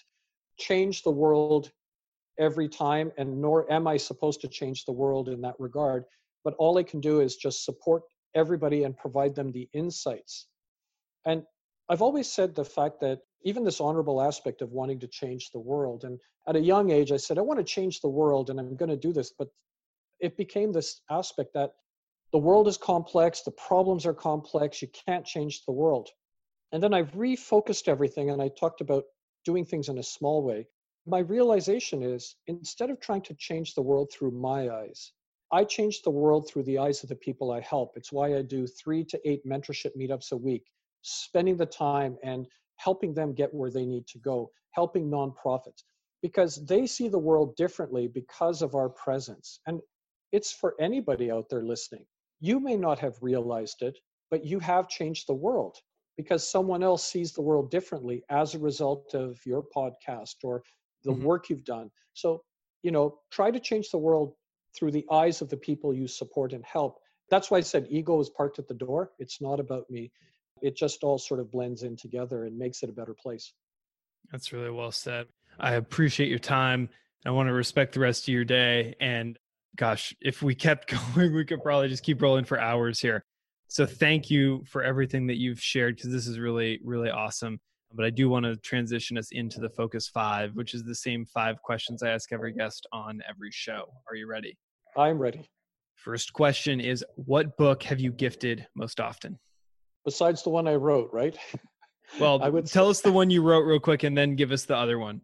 change 0.58 1.04
the 1.04 1.12
world 1.12 1.72
every 2.40 2.70
time, 2.70 3.12
and 3.18 3.42
nor 3.42 3.72
am 3.72 3.86
I 3.88 3.98
supposed 3.98 4.42
to 4.42 4.48
change 4.48 4.86
the 4.86 4.94
world 4.94 5.28
in 5.28 5.42
that 5.42 5.60
regard. 5.60 6.06
But 6.44 6.56
all 6.56 6.78
I 6.78 6.84
can 6.84 7.02
do 7.02 7.20
is 7.20 7.36
just 7.36 7.66
support 7.66 8.04
everybody 8.36 8.86
and 8.86 8.98
provide 8.98 9.36
them 9.36 9.52
the 9.52 9.68
insights. 9.74 10.48
And 11.26 11.44
I've 11.90 12.04
always 12.04 12.32
said 12.32 12.54
the 12.54 12.64
fact 12.64 13.00
that 13.02 13.22
even 13.44 13.64
this 13.64 13.82
honorable 13.82 14.22
aspect 14.22 14.62
of 14.62 14.72
wanting 14.72 15.00
to 15.00 15.08
change 15.08 15.50
the 15.52 15.60
world, 15.60 16.04
and 16.04 16.20
at 16.48 16.56
a 16.56 16.60
young 16.60 16.92
age, 16.92 17.12
I 17.12 17.18
said, 17.18 17.38
I 17.38 17.42
want 17.42 17.60
to 17.60 17.64
change 17.64 18.02
the 18.02 18.10
world 18.10 18.50
and 18.50 18.60
I'm 18.60 18.76
going 18.76 18.90
to 18.90 18.98
do 18.98 19.12
this. 19.12 19.32
But 19.32 19.50
it 20.20 20.38
became 20.38 20.72
this 20.72 21.02
aspect 21.10 21.54
that 21.54 21.72
the 22.32 22.38
world 22.38 22.68
is 22.68 22.78
complex, 22.78 23.42
the 23.42 23.52
problems 23.52 24.06
are 24.06 24.14
complex, 24.14 24.82
you 24.82 24.88
can't 25.08 25.26
change 25.26 25.66
the 25.66 25.72
world. 25.72 26.10
And 26.72 26.84
then 26.84 26.94
I 26.94 27.04
refocused 27.04 27.88
everything 27.88 28.30
and 28.30 28.42
I 28.42 28.50
talked 28.50 28.82
about 28.82 29.06
doing 29.46 29.66
things 29.66 29.90
in 29.90 29.98
a 29.98 30.04
small 30.04 30.44
way. 30.44 30.68
My 31.08 31.20
realization 31.20 32.04
is 32.04 32.36
instead 32.46 32.92
of 32.92 33.00
trying 33.00 33.24
to 33.24 33.34
change 33.34 33.74
the 33.74 33.82
world 33.82 34.12
through 34.12 34.32
my 34.32 34.70
eyes, 34.70 35.12
I 35.52 35.64
change 35.64 36.04
the 36.04 36.12
world 36.12 36.48
through 36.48 36.64
the 36.64 36.78
eyes 36.78 37.02
of 37.02 37.10
the 37.10 37.16
people 37.16 37.52
I 37.52 37.62
help. 37.62 37.94
It's 37.96 38.12
why 38.12 38.36
I 38.36 38.44
do 38.44 38.68
three 38.68 39.04
to 39.06 39.20
eight 39.28 39.44
mentorship 39.48 39.98
meetups 39.98 40.32
a 40.32 40.38
week, 40.38 40.66
spending 41.02 41.58
the 41.58 41.66
time 41.66 42.18
and 42.24 42.48
helping 42.78 43.14
them 43.14 43.34
get 43.34 43.54
where 43.54 43.72
they 43.72 43.86
need 43.86 44.08
to 44.08 44.20
go, 44.20 44.50
helping 44.72 45.10
nonprofits, 45.10 45.84
because 46.22 46.66
they 46.66 46.86
see 46.86 47.08
the 47.08 47.20
world 47.20 47.56
differently 47.56 48.08
because 48.08 48.62
of 48.62 48.76
our 48.76 48.90
presence. 48.90 49.60
And 49.68 49.82
it's 50.32 50.52
for 50.52 50.76
anybody 50.80 51.32
out 51.32 51.50
there 51.50 51.64
listening 51.64 52.06
you 52.40 52.60
may 52.60 52.78
not 52.78 53.00
have 53.00 53.18
realized 53.22 53.82
it, 53.82 53.98
but 54.32 54.46
you 54.46 54.60
have 54.60 54.88
changed 54.88 55.28
the 55.28 55.34
world 55.34 55.78
because 56.18 56.50
someone 56.50 56.84
else 56.84 57.06
sees 57.06 57.34
the 57.34 57.42
world 57.42 57.72
differently 57.72 58.24
as 58.30 58.54
a 58.54 58.60
result 58.60 59.14
of 59.14 59.40
your 59.46 59.64
podcast 59.76 60.36
or 60.44 60.64
the 61.04 61.12
mm-hmm. 61.12 61.24
work 61.24 61.50
you've 61.50 61.64
done. 61.64 61.90
So, 62.14 62.44
you 62.84 62.92
know, 62.92 63.20
try 63.32 63.52
to 63.52 63.60
change 63.60 63.90
the 63.90 63.98
world 63.98 64.34
through 64.78 64.92
the 64.92 65.06
eyes 65.12 65.42
of 65.42 65.50
the 65.50 65.58
people 65.58 65.94
you 65.94 66.08
support 66.08 66.54
and 66.54 66.64
help. 66.66 67.00
That's 67.30 67.50
why 67.52 67.58
I 67.58 67.62
said 67.62 67.88
ego 67.90 68.20
is 68.20 68.30
parked 68.30 68.60
at 68.60 68.68
the 68.68 68.74
door. 68.74 69.12
It's 69.20 69.42
not 69.42 69.60
about 69.60 69.90
me. 69.90 70.12
It 70.62 70.76
just 70.76 71.04
all 71.04 71.18
sort 71.18 71.40
of 71.40 71.52
blends 71.52 71.84
in 71.84 71.96
together 71.96 72.46
and 72.46 72.58
makes 72.58 72.84
it 72.84 72.90
a 72.90 72.94
better 72.94 73.14
place. 73.14 73.54
That's 74.32 74.54
really 74.54 74.70
well 74.70 74.92
said. 74.92 75.28
I 75.60 75.74
appreciate 75.74 76.30
your 76.30 76.40
time. 76.40 76.90
I 77.26 77.32
want 77.32 77.48
to 77.48 77.54
respect 77.54 77.94
the 77.94 78.00
rest 78.00 78.24
of 78.24 78.34
your 78.34 78.46
day. 78.46 78.96
And 79.02 79.38
gosh, 79.76 80.16
if 80.22 80.42
we 80.42 80.56
kept 80.56 80.94
going, 81.16 81.34
we 81.34 81.46
could 81.46 81.64
probably 81.64 81.90
just 81.90 82.04
keep 82.04 82.22
rolling 82.22 82.46
for 82.46 82.60
hours 82.60 83.00
here. 83.00 83.26
So 83.68 83.86
thank 83.86 84.32
you 84.32 84.64
for 84.68 84.84
everything 84.84 85.28
that 85.28 85.38
you've 85.38 85.62
shared 85.62 85.96
because 85.96 86.12
this 86.12 86.28
is 86.28 86.40
really, 86.40 86.80
really 86.84 87.10
awesome. 87.10 87.60
But 87.94 88.06
I 88.06 88.10
do 88.10 88.30
want 88.30 88.46
to 88.46 88.56
transition 88.58 89.18
us 89.18 89.30
into 89.32 89.60
the 89.60 89.70
focus 89.70 90.08
five, 90.08 90.56
which 90.56 90.74
is 90.74 90.84
the 90.84 90.96
same 90.96 91.26
five 91.26 91.62
questions 91.62 92.04
I 92.04 92.10
ask 92.10 92.32
every 92.32 92.54
guest 92.54 92.88
on 92.92 93.22
every 93.28 93.52
show. 93.52 93.86
Are 94.08 94.16
you 94.16 94.28
ready? 94.28 94.58
I'm 94.96 95.18
ready. 95.18 95.50
First 95.96 96.34
question 96.34 96.80
is 96.80 97.04
What 97.16 97.58
book 97.58 97.84
have 97.84 98.00
you 98.00 98.12
gifted 98.12 98.66
most 98.76 99.00
often? 99.00 99.38
Besides 100.06 100.44
the 100.44 100.50
one 100.50 100.68
I 100.68 100.76
wrote, 100.76 101.10
right? 101.14 101.38
Well, 102.20 102.42
I 102.42 102.50
would 102.50 102.66
tell 102.66 102.86
say- 102.86 102.90
us 102.90 103.02
the 103.02 103.12
one 103.12 103.30
you 103.30 103.44
wrote 103.44 103.62
real 103.66 103.80
quick 103.80 104.02
and 104.02 104.18
then 104.18 104.36
give 104.36 104.52
us 104.52 104.66
the 104.66 104.76
other 104.76 104.98
one. 104.98 105.22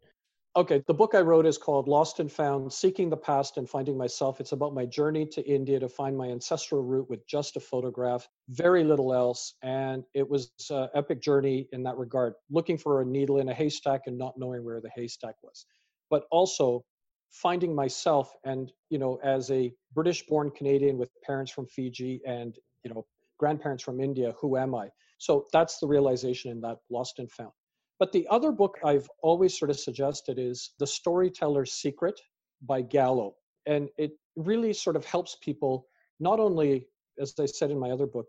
Okay, 0.55 0.83
the 0.88 0.93
book 0.93 1.15
I 1.15 1.19
wrote 1.19 1.45
is 1.45 1.57
called 1.57 1.88
Lost 1.88 2.19
and 2.19 2.31
Found 2.31 2.71
Seeking 2.71 3.09
the 3.09 3.17
Past 3.17 3.57
and 3.57 3.67
Finding 3.67 3.97
Myself. 3.97 4.39
It's 4.39 4.53
about 4.53 4.73
my 4.73 4.85
journey 4.85 5.25
to 5.25 5.41
India 5.45 5.79
to 5.79 5.89
find 5.89 6.15
my 6.15 6.27
ancestral 6.27 6.81
root 6.83 7.09
with 7.09 7.27
just 7.27 7.57
a 7.57 7.59
photograph, 7.59 8.29
very 8.49 8.83
little 8.85 9.13
else. 9.13 9.55
And 9.63 10.03
it 10.13 10.29
was 10.29 10.51
an 10.69 10.88
epic 10.93 11.21
journey 11.21 11.67
in 11.73 11.83
that 11.83 11.97
regard, 11.97 12.35
looking 12.49 12.77
for 12.77 13.01
a 13.01 13.05
needle 13.05 13.39
in 13.39 13.49
a 13.49 13.53
haystack 13.53 14.01
and 14.05 14.17
not 14.17 14.35
knowing 14.38 14.63
where 14.63 14.79
the 14.79 14.91
haystack 14.95 15.35
was. 15.43 15.65
But 16.09 16.25
also 16.31 16.85
finding 17.31 17.75
myself 17.75 18.31
and, 18.45 18.71
you 18.89 18.99
know, 18.99 19.19
as 19.23 19.51
a 19.51 19.73
British 19.93 20.25
born 20.25 20.51
Canadian 20.51 20.97
with 20.97 21.09
parents 21.25 21.51
from 21.51 21.65
Fiji 21.65 22.21
and, 22.25 22.55
you 22.85 22.93
know, 22.93 23.05
grandparents 23.38 23.84
from 23.84 24.00
India, 24.00 24.34
who 24.39 24.58
am 24.58 24.76
I? 24.76 24.89
So 25.17 25.45
that's 25.54 25.80
the 25.80 25.88
realization 25.88 26.52
in 26.52 26.62
that 26.62 26.78
Lost 26.89 27.19
and 27.19 27.32
Found. 27.32 27.52
But 28.00 28.12
the 28.12 28.28
other 28.30 28.52
book 28.52 28.78
I've 28.84 29.10
always 29.21 29.58
sort 29.58 29.71
of 29.71 29.80
suggested 29.80 30.38
is 30.38 30.74
The 30.80 30.88
Storyteller's 30.88 31.74
Secret 31.74 32.19
by 32.62 32.82
Gallo. 32.82 33.36
And 33.65 33.89
it 33.98 34.12
really 34.36 34.74
sort 34.74 34.95
of 34.95 35.06
helps 35.06 35.38
people 35.41 35.88
not 36.19 36.39
only, 36.39 36.88
as 37.19 37.34
I 37.39 37.45
said 37.45 37.71
in 37.71 37.80
my 37.80 37.91
other 37.91 38.06
book, 38.06 38.28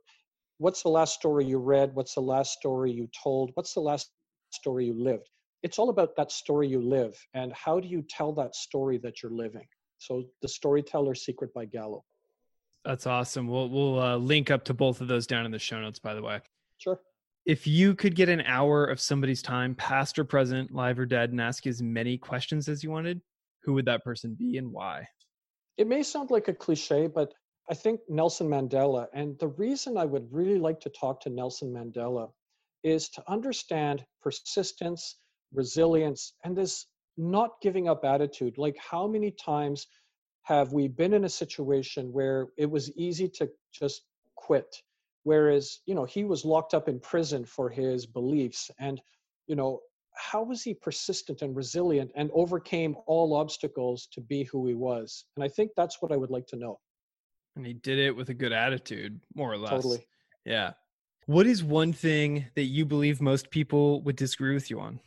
what's 0.58 0.82
the 0.82 0.88
last 0.88 1.14
story 1.14 1.44
you 1.44 1.58
read? 1.58 1.94
What's 1.94 2.14
the 2.14 2.20
last 2.20 2.52
story 2.52 2.92
you 2.92 3.08
told? 3.22 3.50
What's 3.54 3.74
the 3.74 3.80
last 3.80 4.10
story 4.50 4.86
you 4.86 4.94
lived? 4.94 5.28
It's 5.62 5.78
all 5.78 5.90
about 5.90 6.14
that 6.16 6.30
story 6.30 6.68
you 6.68 6.80
live 6.80 7.18
and 7.34 7.52
how 7.52 7.80
do 7.80 7.88
you 7.88 8.02
tell 8.08 8.32
that 8.34 8.54
story 8.54 8.98
that 8.98 9.22
you're 9.22 9.32
living? 9.32 9.66
So, 9.98 10.24
The 10.42 10.48
Storyteller's 10.48 11.24
Secret 11.24 11.52
by 11.54 11.64
Gallo. 11.64 12.04
That's 12.86 13.06
awesome. 13.06 13.48
We'll 13.48 13.68
we'll 13.68 14.00
uh, 14.00 14.16
link 14.16 14.50
up 14.50 14.64
to 14.66 14.74
both 14.74 15.00
of 15.00 15.08
those 15.08 15.26
down 15.26 15.44
in 15.44 15.50
the 15.50 15.58
show 15.58 15.80
notes. 15.80 15.98
By 15.98 16.14
the 16.14 16.22
way, 16.22 16.40
sure 16.78 17.00
if 17.46 17.64
you 17.64 17.94
could 17.94 18.16
get 18.16 18.28
an 18.28 18.42
hour 18.42 18.84
of 18.84 19.00
somebody's 19.00 19.40
time, 19.40 19.74
past 19.76 20.18
or 20.18 20.24
present, 20.24 20.72
live 20.72 20.98
or 20.98 21.06
dead, 21.06 21.30
and 21.30 21.40
ask 21.40 21.66
as 21.66 21.80
many 21.80 22.18
questions 22.18 22.68
as 22.68 22.82
you 22.82 22.90
wanted, 22.90 23.20
who 23.62 23.72
would 23.74 23.86
that 23.86 24.02
person 24.02 24.34
be 24.34 24.58
and 24.58 24.70
why? 24.72 25.06
It 25.76 25.86
may 25.86 26.02
sound 26.02 26.32
like 26.32 26.48
a 26.48 26.52
cliche, 26.54 27.06
but 27.06 27.32
I 27.70 27.74
think 27.74 28.00
Nelson 28.08 28.48
Mandela. 28.48 29.06
And 29.14 29.38
the 29.38 29.48
reason 29.48 29.96
I 29.96 30.04
would 30.04 30.26
really 30.32 30.58
like 30.58 30.80
to 30.80 30.90
talk 30.90 31.20
to 31.20 31.30
Nelson 31.30 31.72
Mandela 31.72 32.30
is 32.82 33.08
to 33.10 33.22
understand 33.28 34.04
persistence, 34.20 35.16
resilience, 35.52 36.34
and 36.44 36.56
this 36.56 36.86
not 37.16 37.52
giving 37.62 37.88
up 37.88 38.04
attitude. 38.04 38.58
Like, 38.58 38.76
how 38.78 39.06
many 39.06 39.30
times 39.30 39.86
have 40.46 40.72
we 40.72 40.88
been 40.88 41.12
in 41.12 41.24
a 41.24 41.28
situation 41.28 42.12
where 42.12 42.48
it 42.56 42.70
was 42.70 42.90
easy 42.96 43.28
to 43.28 43.48
just 43.72 44.02
quit? 44.34 44.82
whereas 45.26 45.80
you 45.86 45.94
know 45.94 46.04
he 46.04 46.22
was 46.22 46.44
locked 46.44 46.72
up 46.72 46.88
in 46.88 47.00
prison 47.00 47.44
for 47.44 47.68
his 47.68 48.06
beliefs 48.06 48.70
and 48.78 49.00
you 49.48 49.56
know 49.56 49.80
how 50.14 50.42
was 50.42 50.62
he 50.62 50.72
persistent 50.72 51.42
and 51.42 51.54
resilient 51.56 52.10
and 52.14 52.30
overcame 52.32 52.96
all 53.06 53.34
obstacles 53.34 54.08
to 54.12 54.20
be 54.20 54.44
who 54.44 54.66
he 54.66 54.74
was? 54.74 55.24
And 55.36 55.44
i 55.44 55.48
think 55.48 55.72
that's 55.76 56.00
what 56.00 56.12
i 56.12 56.16
would 56.16 56.30
like 56.30 56.46
to 56.46 56.56
know. 56.56 56.78
And 57.56 57.66
he 57.66 57.74
did 57.74 57.98
it 57.98 58.14
with 58.14 58.28
a 58.28 58.34
good 58.34 58.52
attitude 58.52 59.20
more 59.34 59.52
or 59.52 59.58
less. 59.58 59.70
Totally. 59.70 60.06
Yeah. 60.44 60.72
What 61.26 61.46
is 61.46 61.64
one 61.64 61.92
thing 61.92 62.46
that 62.54 62.64
you 62.64 62.84
believe 62.84 63.20
most 63.20 63.50
people 63.50 64.02
would 64.02 64.16
disagree 64.16 64.54
with 64.54 64.70
you 64.70 64.78
on? 64.78 65.00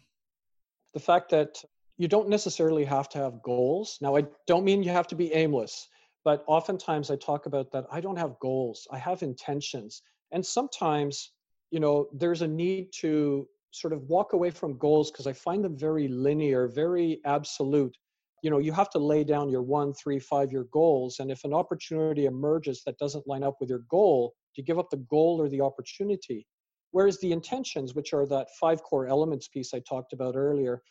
The 0.93 0.99
fact 0.99 1.29
that 1.29 1.63
you 1.99 2.07
don't 2.07 2.29
necessarily 2.29 2.83
have 2.83 3.07
to 3.09 3.19
have 3.19 3.43
goals 3.43 3.97
now 4.01 4.15
i 4.15 4.23
don't 4.47 4.65
mean 4.65 4.81
you 4.81 4.89
have 4.89 5.07
to 5.07 5.15
be 5.15 5.31
aimless 5.33 5.87
but 6.25 6.43
oftentimes 6.47 7.09
I 7.09 7.15
talk 7.15 7.45
about 7.45 7.71
that 7.71 7.85
I 7.91 8.01
don't 8.01 8.17
have 8.17 8.39
goals, 8.39 8.87
I 8.91 8.97
have 8.97 9.23
intentions. 9.23 10.01
And 10.31 10.45
sometimes, 10.45 11.31
you 11.71 11.79
know, 11.79 12.07
there's 12.13 12.41
a 12.41 12.47
need 12.47 12.91
to 12.99 13.47
sort 13.71 13.93
of 13.93 14.03
walk 14.09 14.33
away 14.33 14.51
from 14.51 14.77
goals 14.77 15.11
because 15.11 15.27
I 15.27 15.33
find 15.33 15.63
them 15.63 15.77
very 15.77 16.07
linear, 16.07 16.67
very 16.67 17.21
absolute. 17.25 17.95
You 18.43 18.49
know, 18.49 18.59
you 18.59 18.71
have 18.73 18.89
to 18.91 18.99
lay 18.99 19.23
down 19.23 19.49
your 19.49 19.61
one, 19.61 19.93
three, 19.93 20.19
five 20.19 20.51
year 20.51 20.65
goals. 20.71 21.19
And 21.19 21.31
if 21.31 21.43
an 21.43 21.53
opportunity 21.53 22.25
emerges 22.25 22.83
that 22.85 22.97
doesn't 22.97 23.27
line 23.27 23.43
up 23.43 23.55
with 23.59 23.69
your 23.69 23.83
goal, 23.89 24.33
you 24.55 24.63
give 24.63 24.79
up 24.79 24.89
the 24.89 25.05
goal 25.09 25.41
or 25.41 25.49
the 25.49 25.61
opportunity. 25.61 26.45
Whereas 26.91 27.19
the 27.19 27.31
intentions, 27.31 27.93
which 27.93 28.13
are 28.13 28.25
that 28.27 28.47
five 28.59 28.81
core 28.83 29.07
elements 29.07 29.47
piece 29.47 29.73
I 29.73 29.79
talked 29.79 30.11
about 30.11 30.35
earlier, 30.35 30.81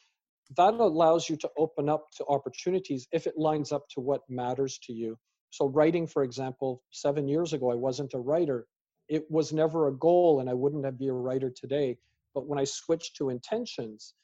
that 0.57 0.75
allows 0.75 1.29
you 1.29 1.37
to 1.37 1.51
open 1.59 1.89
up 1.89 2.07
to 2.17 2.25
opportunities 2.27 3.07
if 3.13 3.27
it 3.27 3.37
lines 3.37 3.73
up 3.73 3.87
to 3.91 4.01
what 4.01 4.23
matters 4.29 4.79
to 4.85 4.93
you. 4.93 5.19
So, 5.51 5.67
writing, 5.67 6.07
for 6.07 6.23
example, 6.23 6.83
seven 6.91 7.29
years 7.29 7.53
ago, 7.53 7.71
I 7.71 7.75
wasn't 7.75 8.15
a 8.15 8.19
writer. 8.19 8.67
It 9.09 9.25
was 9.31 9.53
never 9.53 9.89
a 9.89 9.93
goal, 9.93 10.41
and 10.41 10.49
I 10.49 10.55
wouldn't 10.55 10.85
have 10.85 10.99
been 10.99 11.11
a 11.11 11.15
writer 11.15 11.51
today. 11.51 11.99
But 12.35 12.47
when 12.47 12.59
I 12.59 12.65
switched 12.65 13.17
to 13.17 13.31
intentions, 13.31 14.15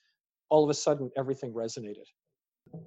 all 0.51 0.65
of 0.65 0.71
a 0.71 0.75
sudden 0.75 1.11
everything 1.17 1.53
resonated. 1.53 2.05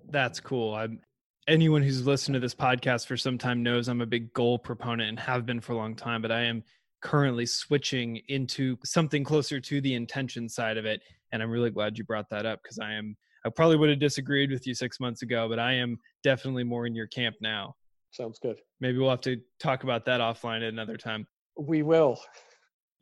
That's 0.09 0.39
cool. 0.39 0.73
I'm 0.73 0.99
anyone 1.47 1.81
who's 1.81 2.05
listened 2.05 2.33
to 2.33 2.39
this 2.39 2.53
podcast 2.53 3.07
for 3.07 3.17
some 3.17 3.37
time 3.37 3.63
knows 3.63 3.87
I'm 3.87 4.01
a 4.01 4.05
big 4.05 4.33
goal 4.33 4.59
proponent 4.59 5.09
and 5.09 5.19
have 5.19 5.45
been 5.45 5.61
for 5.61 5.73
a 5.73 5.77
long 5.77 5.95
time, 5.95 6.21
but 6.21 6.31
I 6.31 6.41
am 6.41 6.63
currently 7.01 7.45
switching 7.45 8.21
into 8.27 8.77
something 8.83 9.23
closer 9.23 9.59
to 9.59 9.81
the 9.81 9.93
intention 9.93 10.49
side 10.49 10.77
of 10.77 10.85
it. 10.85 11.01
And 11.31 11.41
I'm 11.41 11.49
really 11.49 11.69
glad 11.69 11.97
you 11.97 12.03
brought 12.03 12.29
that 12.31 12.45
up 12.45 12.61
because 12.61 12.79
I 12.79 12.93
am 12.93 13.15
I 13.47 13.49
probably 13.49 13.77
would 13.77 13.89
have 13.89 13.99
disagreed 13.99 14.51
with 14.51 14.67
you 14.67 14.73
six 14.73 14.99
months 14.99 15.21
ago, 15.21 15.47
but 15.47 15.57
I 15.57 15.71
am 15.73 15.97
definitely 16.21 16.65
more 16.65 16.85
in 16.85 16.93
your 16.93 17.07
camp 17.07 17.37
now. 17.39 17.75
Sounds 18.11 18.39
good. 18.39 18.57
Maybe 18.81 18.97
we'll 18.97 19.09
have 19.09 19.21
to 19.21 19.37
talk 19.59 19.83
about 19.83 20.03
that 20.05 20.19
offline 20.19 20.57
at 20.57 20.73
another 20.73 20.97
time. 20.97 21.25
We 21.57 21.81
will. 21.81 22.19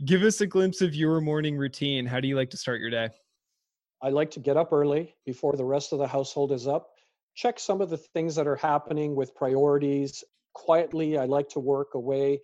Give 0.05 0.21
us 0.21 0.41
a 0.41 0.47
glimpse 0.47 0.81
of 0.81 0.93
your 0.93 1.19
morning 1.19 1.58
routine. 1.58 2.05
How 2.05 2.19
do 2.19 2.27
you 2.27 2.36
like 2.36 2.51
to 2.51 2.58
start 2.58 2.79
your 2.79 2.91
day? 2.91 3.10
I 4.03 4.10
like 4.10 4.29
to 4.31 4.39
get 4.39 4.55
up 4.55 4.71
early 4.71 5.15
before 5.25 5.55
the 5.55 5.65
rest 5.65 5.93
of 5.93 5.99
the 5.99 6.08
household 6.08 6.51
is 6.51 6.67
up, 6.67 6.89
check 7.34 7.60
some 7.60 7.81
of 7.81 7.89
the 7.89 7.97
things 7.97 8.36
that 8.36 8.45
are 8.45 8.55
happening 8.55 9.15
with 9.15 9.34
priorities. 9.34 10.23
Quietly, 10.53 11.17
I 11.17 11.25
like 11.25 11.49
to 11.49 11.60
work 11.60 11.95
away. 11.95 12.41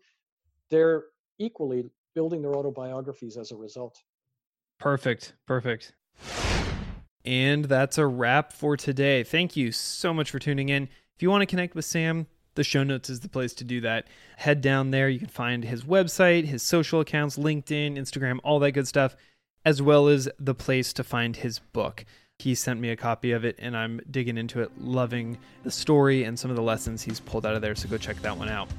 they're 0.70 1.04
equally 1.38 1.88
building 2.14 2.42
their 2.42 2.54
autobiographies 2.54 3.36
as 3.36 3.52
a 3.52 3.56
result. 3.56 3.96
Perfect. 4.78 5.34
Perfect. 5.46 5.94
And 7.29 7.66
that's 7.66 7.99
a 7.99 8.07
wrap 8.07 8.55
for 8.55 8.74
today. 8.74 9.22
Thank 9.22 9.55
you 9.55 9.70
so 9.70 10.14
much 10.14 10.31
for 10.31 10.39
tuning 10.39 10.70
in. 10.70 10.85
If 10.85 11.20
you 11.22 11.29
want 11.29 11.43
to 11.43 11.47
connect 11.47 11.74
with 11.74 11.85
Sam, 11.85 12.26
the 12.55 12.64
show 12.64 12.83
notes 12.83 13.11
is 13.11 13.20
the 13.20 13.29
place 13.29 13.53
to 13.57 13.64
do 13.64 13.83
that. 13.83 14.07
Head 14.39 14.62
down 14.62 14.93
there. 14.93 15.11
You 15.11 15.18
can 15.18 15.29
find 15.29 15.62
his 15.62 15.85
website, 15.85 16.47
his 16.47 16.62
social 16.62 17.01
accounts, 17.01 17.37
LinkedIn, 17.37 17.99
Instagram, 17.99 18.39
all 18.43 18.59
that 18.61 18.72
good 18.72 18.89
stuff, 18.89 19.14
as 19.66 19.83
well 19.83 20.09
as 20.09 20.31
the 20.39 20.55
place 20.55 20.95
to 20.95 21.05
find 21.05 21.37
his 21.37 21.59
book. 21.59 22.07
He 22.39 22.55
sent 22.55 22.81
me 22.81 22.89
a 22.89 22.97
copy 22.97 23.33
of 23.33 23.45
it, 23.45 23.57
and 23.59 23.76
I'm 23.76 24.01
digging 24.11 24.39
into 24.39 24.62
it, 24.62 24.70
loving 24.81 25.37
the 25.64 25.70
story 25.70 26.24
and 26.24 26.39
some 26.39 26.51
of 26.51 26.57
the 26.57 26.62
lessons 26.62 27.03
he's 27.03 27.20
pulled 27.20 27.45
out 27.45 27.55
of 27.55 27.61
there. 27.61 27.74
So 27.74 27.91
go 27.91 27.99
check 27.99 28.16
that 28.22 28.39
one 28.39 28.49
out. 28.49 28.70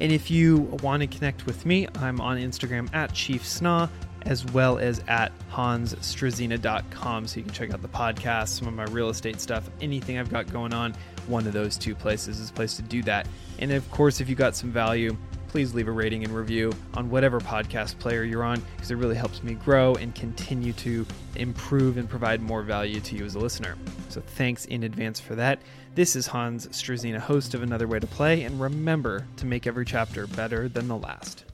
And 0.00 0.12
if 0.12 0.30
you 0.30 0.58
want 0.84 1.00
to 1.00 1.08
connect 1.08 1.46
with 1.46 1.66
me, 1.66 1.88
I'm 1.96 2.20
on 2.20 2.38
Instagram 2.38 2.94
at 2.94 3.12
Chief 3.12 3.42
Sna 3.42 3.90
as 4.22 4.44
well 4.46 4.78
as 4.78 5.02
at 5.08 5.32
hansstrazina.com. 5.50 7.26
So 7.26 7.36
you 7.36 7.44
can 7.44 7.52
check 7.52 7.72
out 7.72 7.82
the 7.82 7.88
podcast, 7.88 8.48
some 8.48 8.68
of 8.68 8.74
my 8.74 8.84
real 8.84 9.08
estate 9.08 9.40
stuff, 9.40 9.68
anything 9.80 10.18
I've 10.18 10.30
got 10.30 10.50
going 10.52 10.72
on. 10.72 10.94
One 11.26 11.46
of 11.46 11.52
those 11.52 11.76
two 11.76 11.94
places 11.94 12.40
is 12.40 12.50
a 12.50 12.52
place 12.52 12.76
to 12.76 12.82
do 12.82 13.02
that. 13.02 13.26
And 13.58 13.72
of 13.72 13.90
course, 13.90 14.20
if 14.20 14.28
you 14.28 14.34
got 14.34 14.56
some 14.56 14.70
value, 14.70 15.16
please 15.48 15.74
leave 15.74 15.88
a 15.88 15.92
rating 15.92 16.24
and 16.24 16.34
review 16.34 16.72
on 16.94 17.10
whatever 17.10 17.40
podcast 17.40 17.98
player 17.98 18.22
you're 18.22 18.44
on 18.44 18.62
because 18.76 18.90
it 18.90 18.96
really 18.96 19.16
helps 19.16 19.42
me 19.42 19.54
grow 19.54 19.94
and 19.94 20.14
continue 20.14 20.72
to 20.74 21.06
improve 21.36 21.96
and 21.96 22.08
provide 22.08 22.40
more 22.40 22.62
value 22.62 23.00
to 23.00 23.16
you 23.16 23.24
as 23.24 23.34
a 23.34 23.38
listener. 23.38 23.76
So 24.10 24.20
thanks 24.20 24.66
in 24.66 24.82
advance 24.82 25.18
for 25.18 25.34
that. 25.36 25.60
This 25.94 26.14
is 26.14 26.26
Hans 26.26 26.68
Strazina, 26.68 27.18
host 27.18 27.54
of 27.54 27.62
Another 27.62 27.88
Way 27.88 27.98
to 27.98 28.06
Play, 28.06 28.42
and 28.42 28.60
remember 28.60 29.26
to 29.36 29.46
make 29.46 29.66
every 29.66 29.84
chapter 29.84 30.26
better 30.28 30.68
than 30.68 30.86
the 30.86 30.96
last. 30.96 31.44